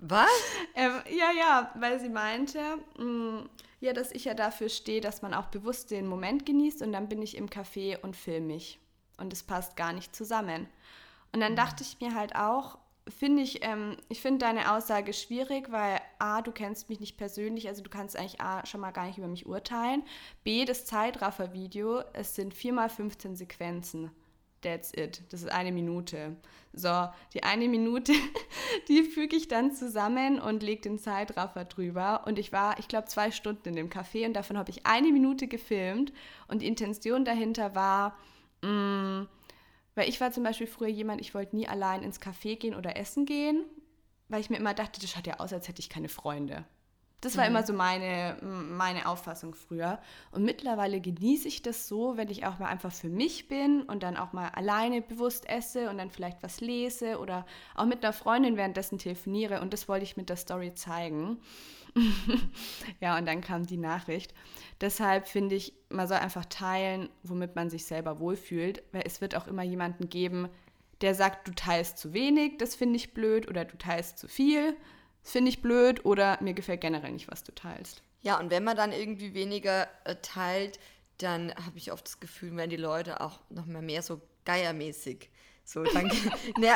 Was? 0.00 0.28
ähm, 0.74 1.00
ja, 1.08 1.30
ja, 1.38 1.70
weil 1.76 2.00
sie 2.00 2.08
meinte, 2.08 2.60
mh, 2.98 3.04
mm, 3.04 3.48
ja, 3.80 3.92
dass 3.92 4.12
ich 4.12 4.24
ja 4.24 4.34
dafür 4.34 4.70
stehe, 4.70 5.00
dass 5.00 5.22
man 5.22 5.34
auch 5.34 5.46
bewusst 5.46 5.90
den 5.90 6.06
Moment 6.06 6.46
genießt 6.46 6.82
und 6.82 6.92
dann 6.92 7.08
bin 7.08 7.20
ich 7.20 7.36
im 7.36 7.50
Café 7.50 8.00
und 8.00 8.16
filme 8.16 8.46
mich. 8.46 8.80
Und 9.18 9.32
es 9.32 9.42
passt 9.42 9.76
gar 9.76 9.92
nicht 9.92 10.16
zusammen. 10.16 10.66
Und 11.32 11.40
dann 11.40 11.54
dachte 11.54 11.82
ich 11.82 12.00
mir 12.00 12.14
halt 12.14 12.34
auch, 12.34 12.78
finde 13.08 13.42
ich, 13.42 13.64
ähm, 13.64 13.96
ich 14.08 14.20
finde 14.20 14.46
deine 14.46 14.72
Aussage 14.72 15.12
schwierig, 15.12 15.70
weil 15.70 16.00
A, 16.20 16.42
du 16.42 16.52
kennst 16.52 16.88
mich 16.88 17.00
nicht 17.00 17.16
persönlich, 17.16 17.68
also 17.68 17.82
du 17.82 17.90
kannst 17.90 18.16
eigentlich 18.16 18.40
A, 18.40 18.64
schon 18.66 18.80
mal 18.80 18.90
gar 18.90 19.06
nicht 19.06 19.18
über 19.18 19.28
mich 19.28 19.46
urteilen. 19.46 20.02
B, 20.42 20.64
das 20.64 20.84
Zeitraffer-Video, 20.86 22.02
es 22.12 22.34
sind 22.34 22.54
4 22.54 22.72
mal 22.72 22.88
15 22.88 23.36
Sequenzen. 23.36 24.10
That's 24.64 24.92
it. 24.96 25.22
Das 25.28 25.42
ist 25.42 25.52
eine 25.52 25.72
Minute. 25.72 26.36
So, 26.72 27.08
die 27.34 27.42
eine 27.42 27.68
Minute, 27.68 28.12
die 28.88 29.02
füge 29.02 29.36
ich 29.36 29.46
dann 29.46 29.72
zusammen 29.72 30.40
und 30.40 30.62
lege 30.62 30.80
den 30.80 30.98
Zeitraffer 30.98 31.66
drüber. 31.66 32.26
Und 32.26 32.38
ich 32.38 32.50
war, 32.50 32.78
ich 32.78 32.88
glaube, 32.88 33.06
zwei 33.06 33.30
Stunden 33.30 33.68
in 33.68 33.76
dem 33.76 33.90
Café 33.90 34.26
und 34.26 34.32
davon 34.32 34.56
habe 34.56 34.70
ich 34.70 34.86
eine 34.86 35.12
Minute 35.12 35.48
gefilmt. 35.48 36.12
Und 36.48 36.62
die 36.62 36.66
Intention 36.66 37.24
dahinter 37.24 37.74
war, 37.74 38.16
mh, 38.62 38.70
mm, 38.70 39.28
weil 39.94 40.08
ich 40.08 40.20
war 40.20 40.32
zum 40.32 40.42
Beispiel 40.42 40.66
früher 40.66 40.88
jemand, 40.88 41.20
ich 41.20 41.34
wollte 41.34 41.54
nie 41.54 41.68
allein 41.68 42.02
ins 42.02 42.20
Café 42.20 42.56
gehen 42.56 42.74
oder 42.74 42.96
essen 42.96 43.26
gehen, 43.26 43.64
weil 44.28 44.40
ich 44.40 44.50
mir 44.50 44.56
immer 44.56 44.74
dachte, 44.74 45.00
das 45.00 45.10
schaut 45.10 45.26
ja 45.26 45.40
aus, 45.40 45.52
als 45.52 45.68
hätte 45.68 45.80
ich 45.80 45.90
keine 45.90 46.08
Freunde. 46.08 46.64
Das 47.24 47.38
war 47.38 47.44
mhm. 47.44 47.50
immer 47.50 47.66
so 47.66 47.72
meine, 47.72 48.36
meine 48.42 49.08
Auffassung 49.08 49.54
früher. 49.54 49.98
Und 50.30 50.44
mittlerweile 50.44 51.00
genieße 51.00 51.48
ich 51.48 51.62
das 51.62 51.88
so, 51.88 52.18
wenn 52.18 52.28
ich 52.28 52.44
auch 52.44 52.58
mal 52.58 52.66
einfach 52.66 52.92
für 52.92 53.08
mich 53.08 53.48
bin 53.48 53.82
und 53.82 54.02
dann 54.02 54.18
auch 54.18 54.34
mal 54.34 54.50
alleine 54.50 55.00
bewusst 55.00 55.48
esse 55.48 55.88
und 55.88 55.96
dann 55.96 56.10
vielleicht 56.10 56.42
was 56.42 56.60
lese 56.60 57.18
oder 57.18 57.46
auch 57.74 57.86
mit 57.86 58.04
einer 58.04 58.12
Freundin 58.12 58.58
währenddessen 58.58 58.98
telefoniere. 58.98 59.62
Und 59.62 59.72
das 59.72 59.88
wollte 59.88 60.04
ich 60.04 60.18
mit 60.18 60.28
der 60.28 60.36
Story 60.36 60.74
zeigen. 60.74 61.38
ja, 63.00 63.16
und 63.16 63.24
dann 63.26 63.40
kam 63.40 63.64
die 63.64 63.78
Nachricht. 63.78 64.34
Deshalb 64.82 65.26
finde 65.26 65.54
ich, 65.54 65.72
man 65.88 66.06
soll 66.06 66.18
einfach 66.18 66.44
teilen, 66.44 67.08
womit 67.22 67.56
man 67.56 67.70
sich 67.70 67.86
selber 67.86 68.18
wohlfühlt, 68.18 68.82
weil 68.92 69.04
es 69.06 69.22
wird 69.22 69.34
auch 69.34 69.46
immer 69.46 69.62
jemanden 69.62 70.10
geben, 70.10 70.50
der 71.04 71.14
sagt, 71.14 71.46
du 71.46 71.54
teilst 71.54 71.98
zu 71.98 72.12
wenig, 72.12 72.58
das 72.58 72.74
finde 72.74 72.96
ich 72.96 73.14
blöd, 73.14 73.48
oder 73.48 73.64
du 73.64 73.78
teilst 73.78 74.18
zu 74.18 74.26
viel 74.26 74.76
finde 75.24 75.48
ich 75.48 75.62
blöd 75.62 76.04
oder 76.04 76.38
mir 76.42 76.54
gefällt 76.54 76.82
generell 76.82 77.10
nicht, 77.10 77.30
was 77.30 77.42
du 77.42 77.52
teilst. 77.52 78.02
Ja, 78.20 78.38
und 78.38 78.50
wenn 78.50 78.62
man 78.62 78.76
dann 78.76 78.92
irgendwie 78.92 79.34
weniger 79.34 79.88
äh, 80.04 80.16
teilt, 80.22 80.78
dann 81.18 81.52
habe 81.54 81.76
ich 81.76 81.92
oft 81.92 82.06
das 82.06 82.20
Gefühl, 82.20 82.54
werden 82.56 82.70
die 82.70 82.76
Leute 82.76 83.20
auch 83.20 83.40
noch 83.50 83.66
mal 83.66 83.82
mehr 83.82 84.02
so 84.02 84.20
geiermäßig. 84.44 85.30
So, 85.66 85.82
dann, 85.82 86.12
na, 86.58 86.74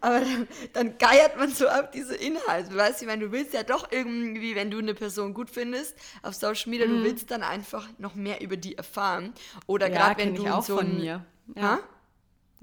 aber 0.00 0.20
dann, 0.20 0.48
dann, 0.72 0.98
geiert 0.98 1.36
man 1.36 1.50
so 1.50 1.68
ab 1.68 1.92
diese 1.92 2.16
Inhalte. 2.16 2.74
Weißt 2.74 3.00
du, 3.00 3.04
ich 3.04 3.10
meine, 3.10 3.26
du 3.26 3.32
willst 3.32 3.52
ja 3.52 3.62
doch 3.62 3.92
irgendwie, 3.92 4.54
wenn 4.54 4.70
du 4.70 4.78
eine 4.78 4.94
Person 4.94 5.34
gut 5.34 5.50
findest, 5.50 5.94
auf 6.22 6.34
Social 6.34 6.70
Media, 6.70 6.86
mhm. 6.86 6.98
du 6.98 7.04
willst 7.04 7.30
dann 7.30 7.42
einfach 7.42 7.86
noch 7.98 8.14
mehr 8.14 8.40
über 8.40 8.56
die 8.56 8.76
erfahren. 8.76 9.34
Oder 9.66 9.88
ja, 9.88 9.94
gerade 9.94 10.22
wenn 10.22 10.34
du 10.34 10.44
ich 10.44 10.50
auch 10.50 10.64
so 10.64 10.78
von 10.78 10.96
mir. 10.96 11.26
Ja, 11.54 11.80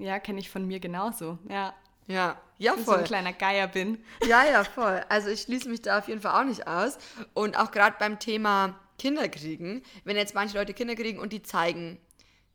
ja 0.00 0.18
kenne 0.18 0.40
ich 0.40 0.50
von 0.50 0.66
mir 0.66 0.80
genauso. 0.80 1.38
Ja. 1.48 1.74
Ja, 2.06 2.40
ja, 2.58 2.72
voll. 2.72 2.84
so 2.84 2.92
ein 2.92 3.04
kleiner 3.04 3.32
Geier 3.32 3.68
bin. 3.68 4.02
Ja, 4.26 4.44
ja, 4.44 4.64
voll. 4.64 5.04
Also 5.08 5.28
ich 5.28 5.42
schließe 5.42 5.68
mich 5.68 5.82
da 5.82 5.98
auf 5.98 6.08
jeden 6.08 6.20
Fall 6.20 6.40
auch 6.40 6.44
nicht 6.44 6.66
aus. 6.66 6.98
Und 7.34 7.56
auch 7.56 7.70
gerade 7.70 7.96
beim 8.00 8.18
Thema 8.18 8.74
Kinder 8.98 9.28
kriegen, 9.28 9.82
wenn 10.04 10.16
jetzt 10.16 10.34
manche 10.34 10.58
Leute 10.58 10.74
Kinder 10.74 10.96
kriegen 10.96 11.20
und 11.20 11.32
die 11.32 11.42
zeigen 11.42 11.98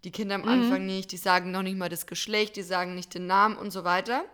die 0.03 0.11
Kinder 0.11 0.35
am 0.35 0.41
mhm. 0.41 0.49
Anfang 0.49 0.85
nicht, 0.85 1.11
die 1.11 1.17
sagen 1.17 1.51
noch 1.51 1.63
nicht 1.63 1.77
mal 1.77 1.89
das 1.89 2.05
Geschlecht, 2.05 2.55
die 2.55 2.61
sagen 2.61 2.95
nicht 2.95 3.13
den 3.13 3.27
Namen 3.27 3.57
und 3.57 3.71
so 3.71 3.83
weiter. 3.83 4.25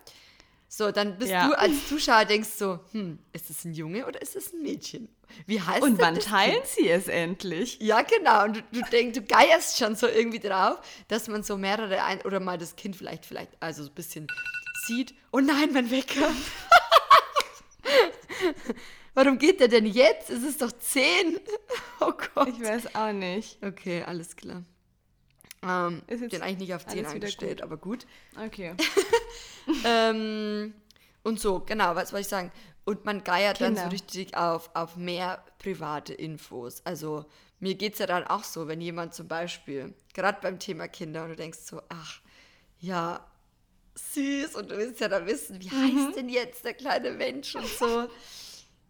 So, 0.74 0.90
dann 0.90 1.18
bist 1.18 1.32
ja. 1.32 1.50
du 1.50 1.60
als 1.60 1.90
Zuschauer 1.90 2.24
denkst 2.24 2.48
so, 2.56 2.80
hm, 2.94 3.20
ist 3.34 3.50
es 3.50 3.66
ein 3.66 3.74
Junge 3.74 4.06
oder 4.06 4.22
ist 4.22 4.38
es 4.38 4.54
ein 4.54 4.62
Mädchen? 4.62 5.10
Wie 5.46 5.60
heißt 5.60 5.82
Und 5.82 6.00
wann 6.00 6.18
teilen 6.18 6.54
kind? 6.54 6.66
sie 6.66 6.88
es 6.88 7.10
endlich? 7.10 7.78
Ja, 7.82 8.04
genau. 8.04 8.46
Und 8.46 8.56
du, 8.56 8.62
du 8.72 8.82
denkst, 8.90 9.20
du 9.20 9.26
geierst 9.26 9.78
schon 9.78 9.98
so 9.98 10.08
irgendwie 10.08 10.40
drauf, 10.40 10.80
dass 11.10 11.28
man 11.28 11.44
so 11.44 11.58
mehrere 11.58 12.06
ein 12.06 12.22
oder 12.22 12.40
mal 12.40 12.58
das 12.58 12.78
Kind 12.78 12.96
vielleicht, 12.96 13.26
vielleicht, 13.26 13.52
also 13.60 13.84
so 13.84 13.90
ein 13.90 13.96
bisschen 13.96 14.28
sieht, 14.86 15.14
oh 15.34 15.42
nein, 15.42 15.74
mein 15.74 15.92
Wecker. 15.92 16.32
Warum 19.14 19.40
geht 19.40 19.60
der 19.60 19.68
denn 19.68 19.86
jetzt? 19.86 20.30
Es 20.30 20.44
ist 20.44 20.62
doch 20.62 20.72
10. 20.72 21.38
Oh 22.00 22.14
Gott. 22.34 22.48
Ich 22.48 22.62
weiß 22.62 22.96
auch 22.96 23.12
nicht. 23.12 23.62
Okay, 23.62 24.04
alles 24.04 24.36
klar. 24.36 24.64
Ähm, 25.64 26.02
ist 26.08 26.22
jetzt 26.22 26.34
den 26.34 26.42
eigentlich 26.42 26.70
nicht 26.70 26.74
auf 26.74 26.86
10 26.86 27.06
eingestellt, 27.06 27.58
gut. 27.58 27.64
aber 27.64 27.78
gut. 27.78 28.08
Okay. 28.44 28.76
ähm, 29.86 30.74
und 31.24 31.40
so, 31.40 31.60
genau, 31.60 31.96
was 31.96 32.12
wollte 32.14 32.22
ich 32.22 32.28
sagen? 32.28 32.52
Und 32.84 33.06
man 33.06 33.24
geiert 33.24 33.58
Kinder. 33.58 33.82
dann 33.82 33.84
so 33.86 33.92
richtig 33.92 34.36
auf, 34.36 34.72
auf 34.74 34.96
mehr 34.96 35.44
private 35.60 36.14
Infos. 36.14 36.82
Also 36.84 37.26
mir 37.60 37.76
geht 37.76 37.94
es 37.94 38.00
ja 38.00 38.08
dann 38.08 38.26
auch 38.26 38.44
so, 38.44 38.68
wenn 38.68 38.82
jemand 38.82 39.14
zum 39.14 39.28
Beispiel, 39.28 39.94
gerade 40.16 40.40
beim 40.42 40.58
Thema 40.58 40.88
Kinder, 40.88 41.24
und 41.24 41.30
du 41.30 41.36
denkst 41.36 41.60
so, 41.60 41.82
ach, 41.90 42.22
ja, 42.80 43.24
süß 43.94 44.56
und 44.56 44.72
du 44.72 44.78
willst 44.78 45.00
ja 45.00 45.10
dann 45.10 45.28
wissen, 45.28 45.62
wie 45.62 45.68
mhm. 45.68 46.08
heißt 46.08 46.18
denn 46.18 46.30
jetzt 46.30 46.66
der 46.66 46.74
kleine 46.74 47.12
Mensch 47.12 47.56
und 47.56 47.68
so. 47.68 48.08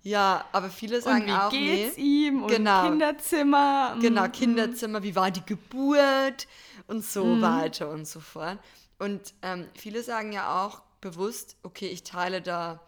Ja, 0.04 0.46
aber 0.52 0.70
viele 0.70 1.02
sagen 1.02 1.22
und 1.22 1.28
wie 1.28 1.32
auch, 1.32 1.50
geht's 1.52 1.98
nee, 1.98 2.28
ihm 2.28 2.44
und 2.44 2.50
genau, 2.50 2.90
Kinderzimmer. 2.90 3.98
Genau, 4.02 4.24
mhm. 4.24 4.32
Kinderzimmer, 4.32 5.04
wie 5.04 5.16
war 5.16 5.30
die 5.30 5.46
Geburt 5.46 6.48
und 6.88 7.06
so 7.06 7.24
mhm. 7.24 7.42
weiter 7.42 7.90
und 7.90 8.08
so 8.08 8.20
fort. 8.20 8.58
Und 8.98 9.34
ähm, 9.42 9.68
viele 9.76 10.02
sagen 10.04 10.32
ja 10.32 10.66
auch 10.66 10.82
bewusst, 11.02 11.56
okay, 11.64 11.88
ich 11.88 12.04
teile 12.04 12.42
da 12.42 12.80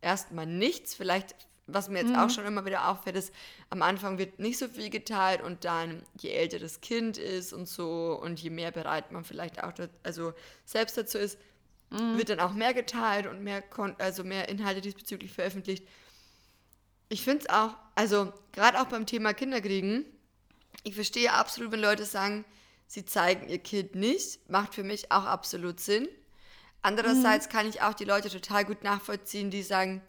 erstmal 0.00 0.46
nichts. 0.46 0.94
Vielleicht, 0.94 1.34
was 1.66 1.88
mir 1.88 2.00
jetzt 2.00 2.10
mhm. 2.10 2.16
auch 2.16 2.30
schon 2.30 2.46
immer 2.46 2.64
wieder 2.64 2.88
auffällt, 2.88 3.16
ist, 3.16 3.34
am 3.68 3.82
Anfang 3.82 4.18
wird 4.18 4.38
nicht 4.38 4.58
so 4.58 4.68
viel 4.68 4.88
geteilt 4.88 5.42
und 5.42 5.64
dann, 5.64 6.02
je 6.18 6.30
älter 6.30 6.58
das 6.58 6.80
Kind 6.80 7.18
ist 7.18 7.52
und 7.52 7.66
so 7.68 8.18
und 8.22 8.40
je 8.40 8.50
mehr 8.50 8.70
bereit 8.70 9.12
man 9.12 9.24
vielleicht 9.24 9.62
auch, 9.62 9.72
also 10.02 10.32
selbst 10.64 10.96
dazu 10.96 11.18
ist, 11.18 11.38
mhm. 11.90 12.16
wird 12.16 12.30
dann 12.30 12.40
auch 12.40 12.52
mehr 12.52 12.72
geteilt 12.72 13.26
und 13.26 13.42
mehr, 13.42 13.62
also 13.98 14.24
mehr 14.24 14.48
Inhalte 14.48 14.80
diesbezüglich 14.80 15.32
veröffentlicht. 15.32 15.86
Ich 17.08 17.22
finde 17.22 17.44
es 17.44 17.48
auch, 17.50 17.74
also 17.94 18.32
gerade 18.52 18.80
auch 18.80 18.86
beim 18.86 19.06
Thema 19.06 19.34
Kinderkriegen, 19.34 20.04
ich 20.82 20.94
verstehe 20.94 21.32
absolut, 21.32 21.72
wenn 21.72 21.80
Leute 21.80 22.04
sagen, 22.04 22.44
sie 22.86 23.04
zeigen 23.04 23.48
ihr 23.48 23.58
Kind 23.58 23.94
nicht, 23.94 24.48
macht 24.48 24.74
für 24.74 24.82
mich 24.82 25.10
auch 25.12 25.24
absolut 25.24 25.80
Sinn. 25.80 26.08
Andererseits 26.82 27.46
mhm. 27.46 27.52
kann 27.52 27.68
ich 27.68 27.82
auch 27.82 27.94
die 27.94 28.04
Leute 28.04 28.28
total 28.28 28.64
gut 28.64 28.84
nachvollziehen, 28.84 29.50
die 29.50 29.62
sagen, 29.62 30.02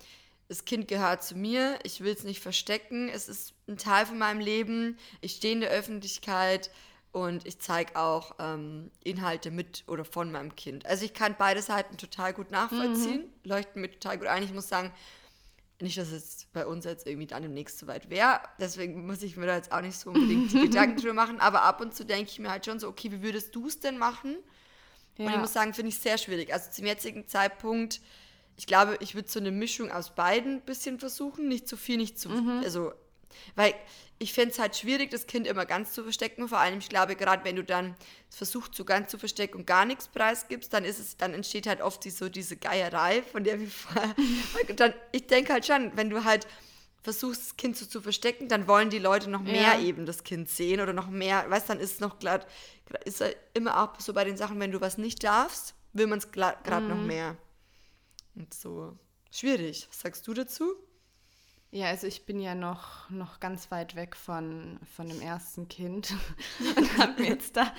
das 0.47 0.65
Kind 0.65 0.88
gehört 0.88 1.23
zu 1.23 1.36
mir, 1.36 1.79
ich 1.84 2.01
will 2.01 2.13
es 2.13 2.23
nicht 2.23 2.41
verstecken, 2.41 3.10
es 3.10 3.27
ist 3.27 3.53
ein 3.67 3.77
Teil 3.77 4.05
von 4.05 4.17
meinem 4.17 4.39
Leben, 4.39 4.97
ich 5.21 5.34
stehe 5.34 5.53
in 5.53 5.62
der 5.62 5.71
Öffentlichkeit 5.71 6.69
und 7.12 7.47
ich 7.47 7.60
zeige 7.60 7.95
auch 7.95 8.36
ähm, 8.39 8.91
Inhalte 9.03 9.49
mit 9.49 9.86
oder 9.88 10.05
von 10.05 10.31
meinem 10.31 10.55
Kind. 10.55 10.86
Also 10.86 11.05
ich 11.05 11.13
kann 11.13 11.36
beide 11.39 11.62
Seiten 11.62 11.97
total 11.97 12.34
gut 12.34 12.51
nachvollziehen, 12.51 13.21
mhm. 13.21 13.49
leuchten 13.49 13.81
mir 13.81 13.89
total 13.89 14.17
gut 14.17 14.27
ein. 14.27 14.43
Ich 14.43 14.53
muss 14.53 14.67
sagen, 14.67 14.91
nicht, 15.81 15.97
dass 15.97 16.11
es 16.11 16.47
bei 16.53 16.65
uns 16.65 16.85
jetzt 16.85 17.05
irgendwie 17.05 17.27
dann 17.27 17.41
demnächst 17.41 17.79
so 17.79 17.88
weit 17.88 18.09
wäre, 18.09 18.39
deswegen 18.59 19.05
muss 19.05 19.21
ich 19.23 19.35
mir 19.35 19.45
da 19.45 19.55
jetzt 19.55 19.71
auch 19.71 19.81
nicht 19.81 19.97
so 19.97 20.09
unbedingt 20.11 20.51
die 20.53 20.59
Gedanken 20.69 20.99
drüber 20.99 21.13
machen, 21.13 21.39
aber 21.39 21.63
ab 21.63 21.81
und 21.81 21.93
zu 21.93 22.05
denke 22.05 22.31
ich 22.31 22.39
mir 22.39 22.49
halt 22.49 22.65
schon 22.65 22.79
so, 22.79 22.88
okay, 22.88 23.11
wie 23.11 23.21
würdest 23.21 23.53
du 23.55 23.67
es 23.67 23.79
denn 23.79 23.97
machen? 23.97 24.38
Ja. 25.17 25.25
Und 25.25 25.33
ich 25.33 25.39
muss 25.39 25.53
sagen, 25.53 25.73
finde 25.73 25.89
ich 25.89 25.99
sehr 25.99 26.17
schwierig. 26.17 26.53
Also 26.53 26.71
zum 26.71 26.85
jetzigen 26.85 27.27
Zeitpunkt, 27.27 28.01
ich 28.57 28.67
glaube, 28.67 28.97
ich 28.99 29.15
würde 29.15 29.29
so 29.29 29.39
eine 29.39 29.51
Mischung 29.51 29.91
aus 29.91 30.15
beiden 30.15 30.55
ein 30.55 30.61
bisschen 30.61 30.99
versuchen. 30.99 31.47
Nicht 31.47 31.67
zu 31.67 31.77
viel, 31.77 31.97
nicht 31.97 32.19
zu. 32.19 32.29
Mhm. 32.29 32.61
Also, 32.63 32.93
weil 33.55 33.73
ich 34.17 34.33
fände 34.33 34.51
es 34.51 34.59
halt 34.59 34.75
schwierig, 34.75 35.11
das 35.11 35.27
Kind 35.27 35.45
immer 35.45 35.65
ganz 35.65 35.93
zu 35.93 36.03
verstecken. 36.03 36.47
Vor 36.47 36.59
allem, 36.59 36.79
ich 36.79 36.88
glaube, 36.88 37.15
gerade 37.15 37.43
wenn 37.43 37.57
du 37.57 37.63
dann 37.63 37.95
versuchst, 38.29 38.73
so 38.75 38.85
ganz 38.85 39.11
zu 39.11 39.17
verstecken 39.17 39.57
und 39.57 39.67
gar 39.67 39.85
nichts 39.85 40.07
preisgibst, 40.07 40.71
dann 40.73 40.85
ist 40.85 40.99
es, 40.99 41.17
dann 41.17 41.33
entsteht 41.33 41.67
halt 41.67 41.81
oft 41.81 42.03
die, 42.05 42.11
so 42.11 42.29
diese 42.29 42.55
Geierei, 42.55 43.23
von 43.23 43.43
der 43.43 43.59
wir 43.59 43.67
vorher. 43.69 44.15
dann, 44.75 44.93
ich 45.11 45.27
denke 45.27 45.51
halt 45.51 45.65
schon, 45.65 45.91
wenn 45.95 46.09
du 46.09 46.23
halt 46.23 46.47
versuchst, 47.03 47.41
das 47.41 47.57
Kind 47.57 47.77
so 47.77 47.85
zu 47.85 48.01
verstecken, 48.01 48.47
dann 48.47 48.67
wollen 48.67 48.89
die 48.89 48.99
Leute 48.99 49.29
noch 49.29 49.43
mehr 49.43 49.77
ja. 49.77 49.79
eben 49.79 50.05
das 50.05 50.23
Kind 50.23 50.49
sehen 50.49 50.81
oder 50.81 50.91
noch 50.91 51.07
mehr, 51.07 51.47
weißt 51.49 51.69
dann 51.69 51.79
ist 51.79 51.93
es 51.93 51.99
noch 51.99 52.17
glatt, 52.17 52.47
ist 53.05 53.23
immer 53.53 53.83
auch 53.83 53.99
so 53.99 54.13
bei 54.13 54.23
den 54.23 54.38
Sachen, 54.38 54.59
wenn 54.59 54.71
du 54.71 54.81
was 54.81 54.97
nicht 54.97 55.23
darfst, 55.23 55.75
will 55.93 56.07
man 56.07 56.17
es 56.17 56.31
gerade 56.31 56.81
mhm. 56.81 56.88
noch 56.88 57.01
mehr. 57.01 57.38
Und 58.33 58.53
so 58.53 58.97
schwierig. 59.31 59.88
Was 59.89 59.99
sagst 60.01 60.27
du 60.27 60.33
dazu? 60.33 60.75
Ja, 61.75 61.88
also 61.88 62.07
ich 62.07 62.25
bin 62.25 62.39
ja 62.39 62.55
noch, 62.55 63.09
noch 63.09 63.41
ganz 63.41 63.69
weit 63.69 63.97
weg 63.97 64.15
von, 64.15 64.79
von 64.95 65.09
dem 65.09 65.19
ersten 65.19 65.67
Kind 65.67 66.15
und 66.77 66.97
habe 66.97 67.21
mir 67.21 67.27
jetzt 67.27 67.57
da 67.57 67.73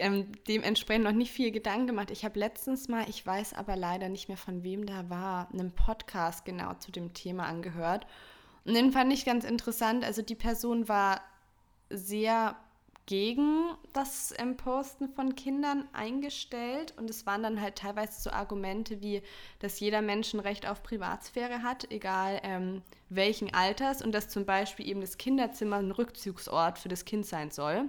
ähm, 0.00 0.32
dementsprechend 0.48 1.04
noch 1.04 1.12
nicht 1.12 1.30
viel 1.30 1.52
Gedanken 1.52 1.86
gemacht. 1.86 2.10
Ich 2.10 2.24
habe 2.24 2.40
letztens 2.40 2.88
mal, 2.88 3.08
ich 3.08 3.24
weiß 3.24 3.54
aber 3.54 3.76
leider 3.76 4.08
nicht 4.08 4.26
mehr 4.26 4.36
von 4.36 4.64
wem 4.64 4.84
da 4.84 5.08
war, 5.10 5.48
einen 5.52 5.70
Podcast 5.70 6.44
genau 6.44 6.74
zu 6.74 6.90
dem 6.90 7.14
Thema 7.14 7.46
angehört. 7.46 8.04
Und 8.64 8.74
den 8.74 8.90
fand 8.90 9.12
ich 9.12 9.24
ganz 9.24 9.44
interessant. 9.44 10.04
Also 10.04 10.22
die 10.22 10.34
Person 10.34 10.88
war 10.88 11.20
sehr 11.88 12.56
gegen 13.10 13.74
das 13.92 14.32
ähm, 14.38 14.56
Posten 14.56 15.08
von 15.08 15.34
Kindern 15.34 15.88
eingestellt 15.92 16.94
und 16.96 17.10
es 17.10 17.26
waren 17.26 17.42
dann 17.42 17.60
halt 17.60 17.74
teilweise 17.74 18.20
so 18.20 18.30
Argumente 18.30 19.02
wie, 19.02 19.20
dass 19.58 19.80
jeder 19.80 20.00
Mensch 20.00 20.32
ein 20.32 20.38
Recht 20.38 20.64
auf 20.64 20.84
Privatsphäre 20.84 21.64
hat, 21.64 21.90
egal 21.90 22.40
ähm, 22.44 22.82
welchen 23.08 23.52
Alters 23.52 24.00
und 24.00 24.12
dass 24.12 24.28
zum 24.28 24.46
Beispiel 24.46 24.88
eben 24.88 25.00
das 25.00 25.18
Kinderzimmer 25.18 25.78
ein 25.78 25.90
Rückzugsort 25.90 26.78
für 26.78 26.88
das 26.88 27.04
Kind 27.04 27.26
sein 27.26 27.50
soll. 27.50 27.88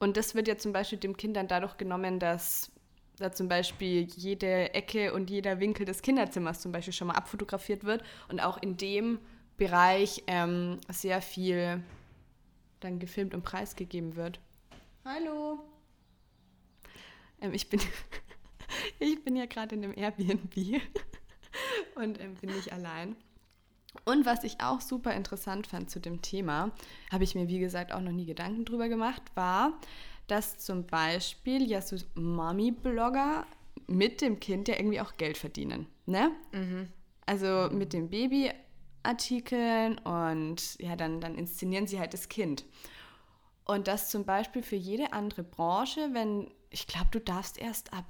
Und 0.00 0.16
das 0.16 0.34
wird 0.34 0.48
ja 0.48 0.58
zum 0.58 0.72
Beispiel 0.72 0.98
dem 0.98 1.16
Kind 1.16 1.36
dann 1.36 1.46
dadurch 1.46 1.76
genommen, 1.76 2.18
dass 2.18 2.72
da 3.18 3.30
zum 3.30 3.46
Beispiel 3.46 4.08
jede 4.16 4.74
Ecke 4.74 5.12
und 5.12 5.30
jeder 5.30 5.60
Winkel 5.60 5.86
des 5.86 6.02
Kinderzimmers 6.02 6.60
zum 6.60 6.72
Beispiel 6.72 6.92
schon 6.92 7.06
mal 7.06 7.14
abfotografiert 7.14 7.84
wird 7.84 8.02
und 8.28 8.40
auch 8.40 8.60
in 8.60 8.76
dem 8.76 9.20
Bereich 9.56 10.24
ähm, 10.26 10.80
sehr 10.88 11.22
viel 11.22 11.80
dann 12.84 12.98
gefilmt 12.98 13.34
und 13.34 13.42
preisgegeben 13.42 14.16
wird. 14.16 14.40
Hallo. 15.04 15.58
Ähm, 17.40 17.52
ich, 17.54 17.68
bin 17.68 17.80
ich 18.98 19.22
bin 19.24 19.36
ja 19.36 19.46
gerade 19.46 19.74
in 19.74 19.84
einem 19.84 19.94
Airbnb 19.96 20.54
und 21.96 22.20
ähm, 22.20 22.34
bin 22.36 22.54
nicht 22.54 22.72
allein. 22.72 23.16
Und 24.04 24.24
was 24.24 24.42
ich 24.44 24.60
auch 24.60 24.80
super 24.80 25.14
interessant 25.14 25.66
fand 25.66 25.90
zu 25.90 26.00
dem 26.00 26.22
Thema, 26.22 26.70
habe 27.10 27.24
ich 27.24 27.34
mir 27.34 27.48
wie 27.48 27.58
gesagt 27.58 27.92
auch 27.92 28.00
noch 28.00 28.12
nie 28.12 28.24
Gedanken 28.24 28.64
drüber 28.64 28.88
gemacht, 28.88 29.22
war, 29.34 29.78
dass 30.26 30.58
zum 30.58 30.86
Beispiel 30.86 31.68
ja 31.68 31.82
so 31.82 31.96
Mami-Blogger 32.14 33.46
mit 33.86 34.20
dem 34.20 34.40
Kind 34.40 34.68
ja 34.68 34.76
irgendwie 34.76 35.00
auch 35.00 35.16
Geld 35.16 35.36
verdienen. 35.36 35.86
Ne? 36.06 36.30
Mhm. 36.52 36.88
Also 37.26 37.68
mit 37.70 37.92
dem 37.92 38.08
Baby 38.08 38.50
Artikeln 39.02 39.98
und 39.98 40.78
ja, 40.80 40.96
dann, 40.96 41.20
dann 41.20 41.34
inszenieren 41.34 41.86
sie 41.86 41.98
halt 41.98 42.14
das 42.14 42.28
Kind. 42.28 42.64
Und 43.64 43.88
das 43.88 44.10
zum 44.10 44.24
Beispiel 44.24 44.62
für 44.62 44.76
jede 44.76 45.12
andere 45.12 45.42
Branche, 45.42 46.10
wenn, 46.12 46.50
ich 46.70 46.86
glaube, 46.86 47.08
du 47.10 47.20
darfst 47.20 47.58
erst 47.58 47.92
ab. 47.92 48.06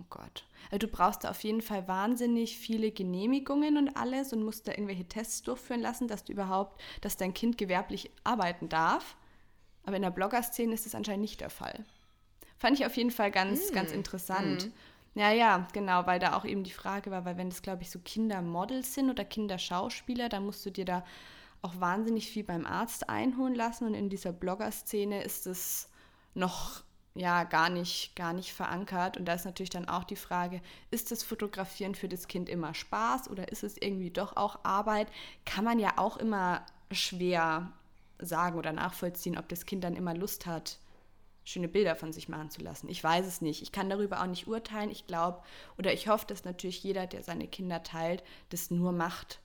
Oh 0.00 0.04
Gott. 0.08 0.44
Also 0.70 0.86
du 0.86 0.92
brauchst 0.92 1.24
da 1.24 1.30
auf 1.30 1.42
jeden 1.42 1.60
Fall 1.60 1.86
wahnsinnig 1.88 2.56
viele 2.56 2.92
Genehmigungen 2.92 3.76
und 3.76 3.96
alles 3.96 4.32
und 4.32 4.44
musst 4.44 4.68
da 4.68 4.72
irgendwelche 4.72 5.06
Tests 5.06 5.42
durchführen 5.42 5.80
lassen, 5.80 6.08
dass 6.08 6.24
du 6.24 6.32
überhaupt, 6.32 6.80
dass 7.00 7.16
dein 7.16 7.34
Kind 7.34 7.58
gewerblich 7.58 8.10
arbeiten 8.24 8.68
darf. 8.68 9.16
Aber 9.84 9.96
in 9.96 10.02
der 10.02 10.10
Blogger-Szene 10.10 10.72
ist 10.72 10.86
das 10.86 10.94
anscheinend 10.94 11.22
nicht 11.22 11.40
der 11.40 11.50
Fall. 11.50 11.84
Fand 12.56 12.78
ich 12.78 12.86
auf 12.86 12.96
jeden 12.96 13.10
Fall 13.10 13.32
ganz, 13.32 13.70
mm. 13.70 13.74
ganz 13.74 13.90
interessant. 13.90 14.66
Mm. 14.66 14.72
Ja, 15.14 15.30
ja, 15.30 15.66
genau, 15.74 16.06
weil 16.06 16.18
da 16.18 16.36
auch 16.36 16.44
eben 16.44 16.64
die 16.64 16.70
Frage 16.70 17.10
war, 17.10 17.24
weil 17.26 17.36
wenn 17.36 17.50
das, 17.50 17.60
glaube 17.62 17.82
ich, 17.82 17.90
so 17.90 17.98
Kindermodels 17.98 18.94
sind 18.94 19.10
oder 19.10 19.24
Kinderschauspieler, 19.24 20.28
dann 20.30 20.46
musst 20.46 20.64
du 20.64 20.70
dir 20.70 20.86
da 20.86 21.04
auch 21.60 21.78
wahnsinnig 21.80 22.28
viel 22.30 22.44
beim 22.44 22.66
Arzt 22.66 23.08
einholen 23.10 23.54
lassen 23.54 23.86
und 23.86 23.94
in 23.94 24.08
dieser 24.08 24.32
Blogger-Szene 24.32 25.22
ist 25.22 25.46
es 25.46 25.88
noch 26.34 26.82
ja 27.14 27.44
gar 27.44 27.68
nicht, 27.68 28.16
gar 28.16 28.32
nicht 28.32 28.52
verankert. 28.54 29.18
Und 29.18 29.26
da 29.26 29.34
ist 29.34 29.44
natürlich 29.44 29.70
dann 29.70 29.88
auch 29.88 30.04
die 30.04 30.16
Frage, 30.16 30.62
ist 30.90 31.10
das 31.10 31.22
Fotografieren 31.22 31.94
für 31.94 32.08
das 32.08 32.26
Kind 32.26 32.48
immer 32.48 32.72
Spaß 32.74 33.28
oder 33.30 33.52
ist 33.52 33.64
es 33.64 33.76
irgendwie 33.76 34.10
doch 34.10 34.36
auch 34.36 34.60
Arbeit? 34.64 35.08
Kann 35.44 35.64
man 35.64 35.78
ja 35.78 35.92
auch 35.96 36.16
immer 36.16 36.64
schwer 36.90 37.70
sagen 38.18 38.56
oder 38.58 38.72
nachvollziehen, 38.72 39.38
ob 39.38 39.48
das 39.48 39.66
Kind 39.66 39.84
dann 39.84 39.94
immer 39.96 40.14
Lust 40.14 40.46
hat, 40.46 40.78
schöne 41.44 41.68
Bilder 41.68 41.96
von 41.96 42.12
sich 42.12 42.28
machen 42.28 42.50
zu 42.50 42.60
lassen. 42.60 42.88
Ich 42.88 43.02
weiß 43.02 43.26
es 43.26 43.40
nicht. 43.40 43.62
Ich 43.62 43.72
kann 43.72 43.90
darüber 43.90 44.22
auch 44.22 44.26
nicht 44.26 44.46
urteilen. 44.46 44.90
Ich 44.90 45.06
glaube 45.06 45.42
oder 45.78 45.92
ich 45.92 46.08
hoffe, 46.08 46.26
dass 46.26 46.44
natürlich 46.44 46.82
jeder, 46.82 47.06
der 47.06 47.22
seine 47.22 47.48
Kinder 47.48 47.82
teilt, 47.82 48.22
das 48.50 48.70
nur 48.70 48.92
macht, 48.92 49.40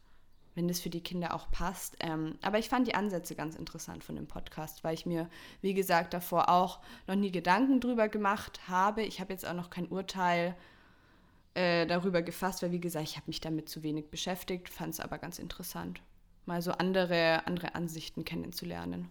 wenn 0.56 0.68
das 0.68 0.80
für 0.80 0.90
die 0.90 1.02
Kinder 1.02 1.34
auch 1.34 1.50
passt. 1.52 1.98
Ähm, 2.00 2.38
aber 2.42 2.60
ich 2.60 2.70
fand 2.70 2.88
die 2.88 2.96
Ansätze 2.96 3.36
ganz 3.36 3.56
interessant 3.56 4.04
von 4.04 4.16
dem 4.16 4.28
Podcast, 4.28 4.84
weil 4.84 4.94
ich 4.94 5.06
mir, 5.06 5.30
wie 5.62 5.74
gesagt, 5.74 6.14
davor 6.14 6.50
auch 6.50 6.80
noch 7.08 7.16
nie 7.16 7.32
Gedanken 7.32 7.80
drüber 7.80 8.10
gemacht 8.10 8.62
habe. 8.68 9.04
Ich 9.04 9.20
habe 9.20 9.34
jetzt 9.34 9.48
auch 9.48 9.54
noch 9.54 9.70
kein 9.70 9.88
Urteil 9.88 10.56
äh, 11.54 11.88
darüber 11.88 12.22
gefasst, 12.22 12.62
weil, 12.62 12.72
wie 12.72 12.80
gesagt, 12.80 13.08
ich 13.08 13.16
habe 13.16 13.28
mich 13.28 13.42
damit 13.42 13.70
zu 13.70 13.82
wenig 13.82 14.10
beschäftigt, 14.10 14.70
fand 14.70 14.94
es 14.94 15.00
aber 15.00 15.18
ganz 15.18 15.40
interessant, 15.40 16.02
mal 16.46 16.62
so 16.62 16.72
andere, 16.72 17.48
andere 17.48 17.74
Ansichten 17.74 18.24
kennenzulernen. 18.26 19.10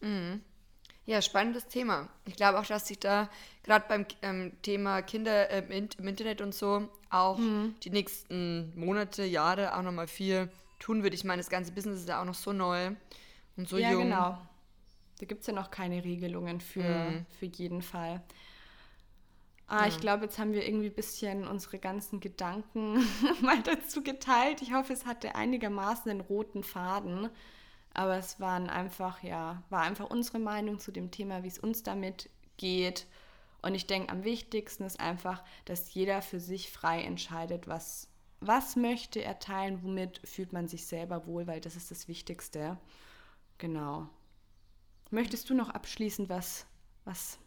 Mhm. 0.00 0.42
Ja, 1.08 1.22
spannendes 1.22 1.66
Thema. 1.68 2.06
Ich 2.26 2.36
glaube 2.36 2.60
auch, 2.60 2.66
dass 2.66 2.86
sich 2.86 2.98
da 2.98 3.30
gerade 3.62 3.86
beim 3.88 4.04
ähm, 4.20 4.52
Thema 4.60 5.00
Kinder 5.00 5.50
äh, 5.50 5.60
im, 5.60 6.06
Internet 6.06 6.42
und 6.42 6.54
so 6.54 6.86
auch 7.08 7.38
mhm. 7.38 7.74
die 7.82 7.88
nächsten 7.88 8.78
Monate, 8.78 9.24
Jahre 9.24 9.74
auch 9.74 9.80
nochmal 9.80 10.06
viel 10.06 10.50
tun 10.78 11.02
wird. 11.02 11.14
Ich 11.14 11.24
meine, 11.24 11.40
das 11.40 11.48
ganze 11.48 11.72
Business 11.72 12.00
ist 12.00 12.10
ja 12.10 12.20
auch 12.20 12.26
noch 12.26 12.34
so 12.34 12.52
neu 12.52 12.90
und 13.56 13.66
so 13.70 13.78
ja, 13.78 13.92
jung. 13.92 14.10
Ja, 14.10 14.28
genau. 14.32 14.48
Da 15.18 15.24
gibt 15.24 15.40
es 15.40 15.46
ja 15.46 15.54
noch 15.54 15.70
keine 15.70 16.04
Regelungen 16.04 16.60
für, 16.60 16.82
mhm. 16.82 17.26
für 17.38 17.46
jeden 17.46 17.80
Fall. 17.80 18.22
Ah, 19.66 19.80
ja. 19.80 19.88
ich 19.88 20.00
glaube, 20.00 20.26
jetzt 20.26 20.38
haben 20.38 20.52
wir 20.52 20.68
irgendwie 20.68 20.88
ein 20.88 20.94
bisschen 20.94 21.48
unsere 21.48 21.78
ganzen 21.78 22.20
Gedanken 22.20 23.02
mal 23.40 23.62
dazu 23.62 24.02
geteilt. 24.02 24.60
Ich 24.60 24.74
hoffe, 24.74 24.92
es 24.92 25.06
hatte 25.06 25.36
einigermaßen 25.36 26.10
einen 26.10 26.20
roten 26.20 26.62
Faden. 26.62 27.30
Aber 27.98 28.16
es 28.16 28.38
waren 28.38 28.70
einfach, 28.70 29.24
ja, 29.24 29.60
war 29.70 29.82
einfach 29.82 30.08
unsere 30.08 30.38
Meinung 30.38 30.78
zu 30.78 30.92
dem 30.92 31.10
Thema, 31.10 31.42
wie 31.42 31.48
es 31.48 31.58
uns 31.58 31.82
damit 31.82 32.30
geht. 32.56 33.08
Und 33.60 33.74
ich 33.74 33.88
denke, 33.88 34.12
am 34.12 34.22
wichtigsten 34.22 34.84
ist 34.84 35.00
einfach, 35.00 35.42
dass 35.64 35.92
jeder 35.94 36.22
für 36.22 36.38
sich 36.38 36.70
frei 36.70 37.02
entscheidet, 37.02 37.66
was, 37.66 38.06
was 38.38 38.76
möchte 38.76 39.20
er 39.24 39.40
teilen, 39.40 39.82
womit 39.82 40.20
fühlt 40.22 40.52
man 40.52 40.68
sich 40.68 40.86
selber 40.86 41.26
wohl, 41.26 41.48
weil 41.48 41.60
das 41.60 41.74
ist 41.74 41.90
das 41.90 42.06
Wichtigste. 42.06 42.78
Genau. 43.58 44.08
Möchtest 45.10 45.50
du 45.50 45.54
noch 45.54 45.70
abschließend 45.70 46.28
was, 46.28 46.66
was 47.04 47.40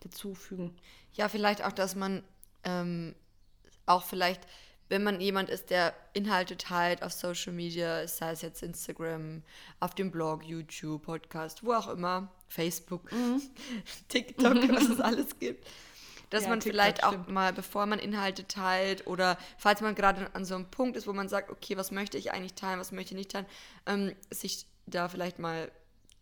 dazufügen? 0.00 0.74
Ja, 1.12 1.28
vielleicht 1.28 1.62
auch, 1.62 1.70
dass 1.70 1.94
man 1.94 2.24
ähm, 2.64 3.14
auch 3.86 4.02
vielleicht 4.02 4.48
wenn 4.90 5.04
man 5.04 5.20
jemand 5.20 5.48
ist, 5.48 5.70
der 5.70 5.94
Inhalte 6.12 6.56
teilt 6.58 7.02
auf 7.02 7.12
Social 7.12 7.52
Media, 7.52 8.06
sei 8.06 8.32
es 8.32 8.42
jetzt 8.42 8.62
Instagram, 8.62 9.42
auf 9.78 9.94
dem 9.94 10.10
Blog, 10.10 10.44
YouTube, 10.44 11.02
Podcast, 11.04 11.64
wo 11.64 11.72
auch 11.72 11.88
immer, 11.88 12.30
Facebook, 12.48 13.10
mhm. 13.12 13.40
TikTok, 14.08 14.54
was 14.74 14.88
es 14.88 15.00
alles 15.00 15.38
gibt, 15.38 15.66
dass 16.30 16.42
Ja, 16.44 16.48
man 16.50 16.60
TikTok 16.60 16.72
vielleicht 16.72 17.04
auch 17.04 17.12
stimmt. 17.12 17.28
mal, 17.30 17.52
bevor 17.52 17.86
man 17.86 18.00
Inhalte 18.00 18.46
teilt 18.48 19.06
oder 19.06 19.38
falls 19.58 19.80
man 19.80 19.94
gerade 19.94 20.28
an 20.34 20.44
so 20.44 20.56
einem 20.56 20.66
Punkt 20.70 20.96
ist, 20.96 21.06
wo 21.06 21.12
man 21.12 21.28
sagt, 21.28 21.50
okay, 21.50 21.76
was 21.76 21.92
möchte 21.92 22.18
ich 22.18 22.32
eigentlich 22.32 22.54
teilen, 22.54 22.80
was 22.80 22.92
möchte 22.92 23.14
ich 23.14 23.18
nicht 23.18 23.30
teilen, 23.30 23.46
ähm, 23.86 24.14
sich 24.30 24.66
da 24.86 25.08
vielleicht 25.08 25.38
mal 25.38 25.70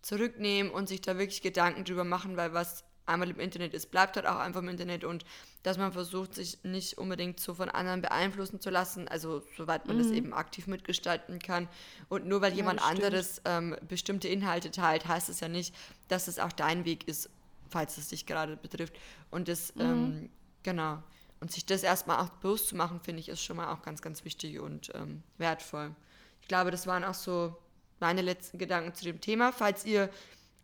zurücknehmen 0.03 0.71
und 0.71 0.89
sich 0.89 1.01
da 1.01 1.19
wirklich 1.19 1.43
Gedanken 1.43 1.85
drüber 1.85 2.05
machen, 2.05 2.37
weil 2.37 2.53
was 2.53 2.85
einmal 3.09 3.31
im 3.31 3.41
Internet 3.41 3.75
ist, 3.75 3.91
bleibt 3.91 4.17
halt 4.17 4.27
auch 4.27 4.39
einfach 4.39 4.61
im 4.61 4.69
Internet 4.69 5.05
und 5.05 5.25
dass 5.63 5.79
man 5.79 5.93
versucht, 5.93 6.35
sich 6.35 6.63
nicht 6.63 6.99
unbedingt 6.99 7.41
so 7.41 7.55
von 7.55 7.69
anderen 7.69 8.01
beeinflussen 8.03 8.61
zu 8.61 8.71
lassen, 8.71 9.09
also 9.09 9.43
soweit 9.57 9.87
man 9.87 9.99
das 9.99 10.11
eben 10.11 10.33
aktiv 10.33 10.67
mitgestalten 10.67 11.39
kann. 11.39 11.69
Und 12.09 12.27
nur 12.27 12.41
weil 12.41 12.53
jemand 12.53 12.81
das 12.81 12.87
stimmt. 12.87 13.05
anderes 13.05 13.43
ähm, 13.45 13.77
bestimmte 13.89 14.29
Inhalte 14.29 14.71
teilt, 14.71 15.07
heißt 15.07 15.29
es 15.29 15.41
ja 15.41 15.49
nicht, 15.49 15.75
dass 16.09 16.29
es 16.29 16.39
auch 16.39 16.53
dein 16.53 16.85
Weg 16.85 17.09
ist, 17.09 17.29
falls 17.69 17.99
es 17.99 18.09
dich 18.09 18.27
gerade 18.27 18.57
betrifft. 18.57 18.95
Und 19.31 19.49
das, 19.49 19.73
ähm, 19.79 20.31
genau. 20.63 21.03
Und 21.41 21.53
sich 21.53 21.67
das 21.67 21.83
erstmal 21.83 22.19
auch 22.19 22.31
bewusst 22.31 22.69
zu 22.69 22.77
machen, 22.77 23.01
finde 23.01 23.21
ich, 23.21 23.29
ist 23.29 23.43
schon 23.43 23.57
mal 23.57 23.73
auch 23.73 23.83
ganz, 23.83 24.03
ganz 24.03 24.25
wichtig 24.25 24.59
und 24.59 24.93
ähm, 24.95 25.23
wertvoll. 25.37 25.95
Ich 26.41 26.49
glaube, 26.49 26.71
das 26.71 26.87
waren 26.87 27.05
auch 27.05 27.15
so 27.15 27.57
meine 28.01 28.23
letzten 28.23 28.59
Gedanken 28.59 28.95
zu 28.95 29.05
dem 29.05 29.21
Thema. 29.21 29.53
Falls 29.53 29.85
ihr 29.85 30.09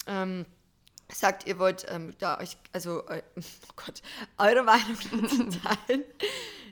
ähm, 0.07 0.47
sagt, 1.15 1.47
ihr 1.47 1.59
wollt 1.59 1.87
ähm, 1.89 2.15
da 2.19 2.39
euch, 2.39 2.57
also, 2.73 3.03
oh 3.09 3.43
Gott, 3.77 4.03
eure 4.39 4.63
Meinung 4.63 4.97
teilen, 5.87 6.05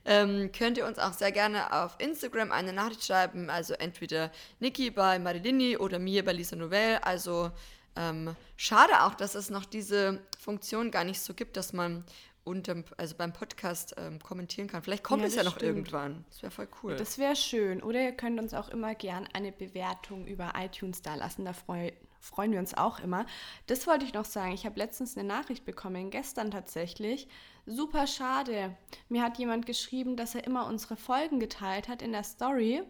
ähm, 0.04 0.50
könnt 0.52 0.76
ihr 0.78 0.86
uns 0.86 0.98
auch 0.98 1.12
sehr 1.12 1.30
gerne 1.32 1.72
auf 1.72 1.94
Instagram 1.98 2.50
eine 2.52 2.72
Nachricht 2.72 3.04
schreiben. 3.04 3.50
Also 3.50 3.74
entweder 3.74 4.30
Niki 4.60 4.90
bei 4.90 5.18
Marilini 5.18 5.76
oder 5.76 5.98
mir 5.98 6.24
bei 6.24 6.32
Lisa 6.32 6.56
Novelle. 6.56 7.04
Also 7.04 7.50
ähm, 7.94 8.34
schade 8.56 9.02
auch, 9.04 9.14
dass 9.14 9.34
es 9.34 9.50
noch 9.50 9.64
diese 9.64 10.20
Funktion 10.38 10.90
gar 10.90 11.04
nicht 11.04 11.20
so 11.20 11.34
gibt, 11.34 11.56
dass 11.56 11.72
man 11.72 12.04
unterm, 12.44 12.84
also 12.96 13.14
beim 13.16 13.32
Podcast 13.32 13.94
ähm, 13.96 14.18
kommentieren 14.20 14.66
kann. 14.66 14.82
Vielleicht 14.82 15.04
kommt 15.04 15.22
Ja, 15.22 15.28
es 15.28 15.36
ja 15.36 15.44
noch 15.44 15.54
stimmt. 15.56 15.76
irgendwann. 15.76 16.24
Das 16.30 16.42
wäre 16.42 16.50
voll 16.50 16.68
cool. 16.82 16.96
Das 16.96 17.18
wäre 17.18 17.36
schön. 17.36 17.80
Oder 17.80 18.02
ihr 18.02 18.12
könnt 18.12 18.40
uns 18.40 18.54
auch 18.54 18.68
immer 18.70 18.96
gern 18.96 19.28
eine 19.32 19.52
Bewertung 19.52 20.26
über 20.26 20.52
iTunes 20.58 21.02
da 21.02 21.14
lassen. 21.14 21.44
Da 21.44 21.52
freu, 21.52 21.92
freuen 22.22 22.52
wir 22.52 22.58
uns 22.60 22.72
auch 22.74 23.00
immer. 23.00 23.26
Das 23.66 23.86
wollte 23.86 24.06
ich 24.06 24.14
noch 24.14 24.24
sagen. 24.24 24.52
Ich 24.52 24.64
habe 24.64 24.78
letztens 24.78 25.16
eine 25.18 25.26
Nachricht 25.28 25.64
bekommen, 25.66 26.10
gestern 26.10 26.50
tatsächlich. 26.50 27.28
Super 27.66 28.06
schade. 28.06 28.74
Mir 29.10 29.22
hat 29.22 29.36
jemand 29.38 29.66
geschrieben, 29.66 30.16
dass 30.16 30.34
er 30.34 30.44
immer 30.44 30.66
unsere 30.66 30.96
Folgen 30.96 31.40
geteilt 31.40 31.88
hat 31.88 32.00
in 32.02 32.12
der 32.12 32.24
Story, 32.24 32.82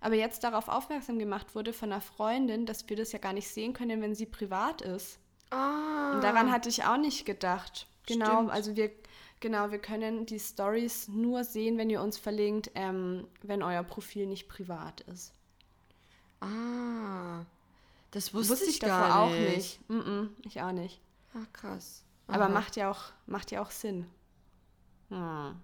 aber 0.00 0.14
jetzt 0.16 0.44
darauf 0.44 0.68
aufmerksam 0.68 1.18
gemacht 1.18 1.54
wurde 1.54 1.72
von 1.72 1.90
einer 1.92 2.00
Freundin, 2.02 2.66
dass 2.66 2.88
wir 2.88 2.96
das 2.96 3.12
ja 3.12 3.18
gar 3.18 3.32
nicht 3.32 3.48
sehen 3.48 3.72
können, 3.72 4.02
wenn 4.02 4.14
sie 4.14 4.26
privat 4.26 4.82
ist. 4.82 5.18
ah, 5.50 6.12
Und 6.14 6.22
daran 6.24 6.50
hatte 6.52 6.68
ich 6.68 6.84
auch 6.84 6.96
nicht 6.98 7.24
gedacht. 7.26 7.86
Genau, 8.06 8.46
Stimmt. 8.46 8.50
also 8.50 8.76
wir, 8.76 8.90
genau, 9.40 9.70
wir 9.70 9.78
können 9.78 10.26
die 10.26 10.40
Stories 10.40 11.08
nur 11.08 11.44
sehen, 11.44 11.78
wenn 11.78 11.90
ihr 11.90 12.02
uns 12.02 12.18
verlinkt, 12.18 12.70
ähm, 12.74 13.28
wenn 13.42 13.62
euer 13.62 13.82
Profil 13.84 14.26
nicht 14.26 14.48
privat 14.48 15.00
ist. 15.02 15.32
ah, 16.40 17.44
das 18.10 18.34
wusste, 18.34 18.52
Wusste 18.52 18.64
ich, 18.66 18.74
ich 18.76 18.80
gar 18.80 19.08
davor 19.08 19.30
nicht. 19.30 19.38
auch 19.50 19.56
nicht. 19.56 19.88
Mm 19.88 20.00
-mm, 20.00 20.28
ich 20.44 20.60
auch 20.62 20.72
nicht. 20.72 21.00
Ach, 21.34 21.52
krass. 21.52 22.04
Aber 22.26 22.44
Aha. 22.44 22.52
macht 22.52 22.76
ja 22.76 22.90
auch, 22.90 23.04
macht 23.26 23.50
ja 23.50 23.62
auch 23.62 23.70
Sinn. 23.70 24.06
Hm. 25.08 25.56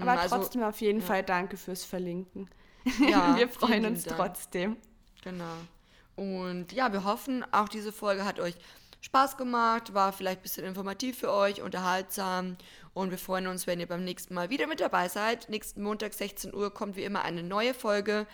Aber 0.00 0.10
also- 0.12 0.36
trotzdem 0.36 0.62
auf 0.62 0.80
jeden 0.80 1.00
Fall 1.00 1.22
danke 1.22 1.56
fürs 1.56 1.84
Verlinken. 1.84 2.48
Ja, 3.00 3.36
wir 3.36 3.48
freuen 3.48 3.84
uns 3.84 4.04
Dank. 4.04 4.16
trotzdem. 4.16 4.76
Genau. 5.22 5.44
Und 6.16 6.72
ja, 6.72 6.92
wir 6.92 7.04
hoffen, 7.04 7.44
auch 7.52 7.68
diese 7.68 7.92
Folge 7.92 8.24
hat 8.24 8.40
euch 8.40 8.54
Spaß 9.00 9.36
gemacht, 9.36 9.94
war 9.94 10.12
vielleicht 10.12 10.40
ein 10.40 10.42
bisschen 10.42 10.64
informativ 10.64 11.18
für 11.18 11.32
euch, 11.32 11.60
unterhaltsam. 11.62 12.56
Und 12.94 13.10
wir 13.10 13.18
freuen 13.18 13.46
uns, 13.46 13.66
wenn 13.66 13.78
ihr 13.78 13.86
beim 13.86 14.04
nächsten 14.04 14.34
Mal 14.34 14.50
wieder 14.50 14.66
mit 14.66 14.80
dabei 14.80 15.08
seid. 15.08 15.48
Nächsten 15.48 15.82
Montag, 15.82 16.14
16 16.14 16.54
Uhr, 16.54 16.72
kommt 16.72 16.96
wie 16.96 17.04
immer 17.04 17.22
eine 17.22 17.42
neue 17.42 17.74
Folge 17.74 18.26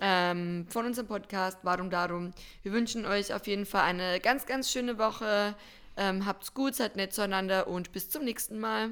ähm, 0.00 0.66
von 0.68 0.86
unserem 0.86 1.08
Podcast 1.08 1.58
Warum 1.62 1.90
Darum. 1.90 2.32
Wir 2.62 2.72
wünschen 2.72 3.06
euch 3.06 3.32
auf 3.34 3.46
jeden 3.46 3.66
Fall 3.66 3.82
eine 3.82 4.20
ganz, 4.20 4.46
ganz 4.46 4.70
schöne 4.70 4.98
Woche. 4.98 5.54
Ähm, 5.96 6.26
habt's 6.26 6.54
gut, 6.54 6.74
seid 6.74 6.96
nett 6.96 7.12
zueinander 7.12 7.68
und 7.68 7.92
bis 7.92 8.08
zum 8.10 8.24
nächsten 8.24 8.58
Mal. 8.58 8.90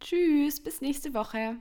Tschüss, 0.00 0.62
bis 0.62 0.80
nächste 0.80 1.14
Woche. 1.14 1.56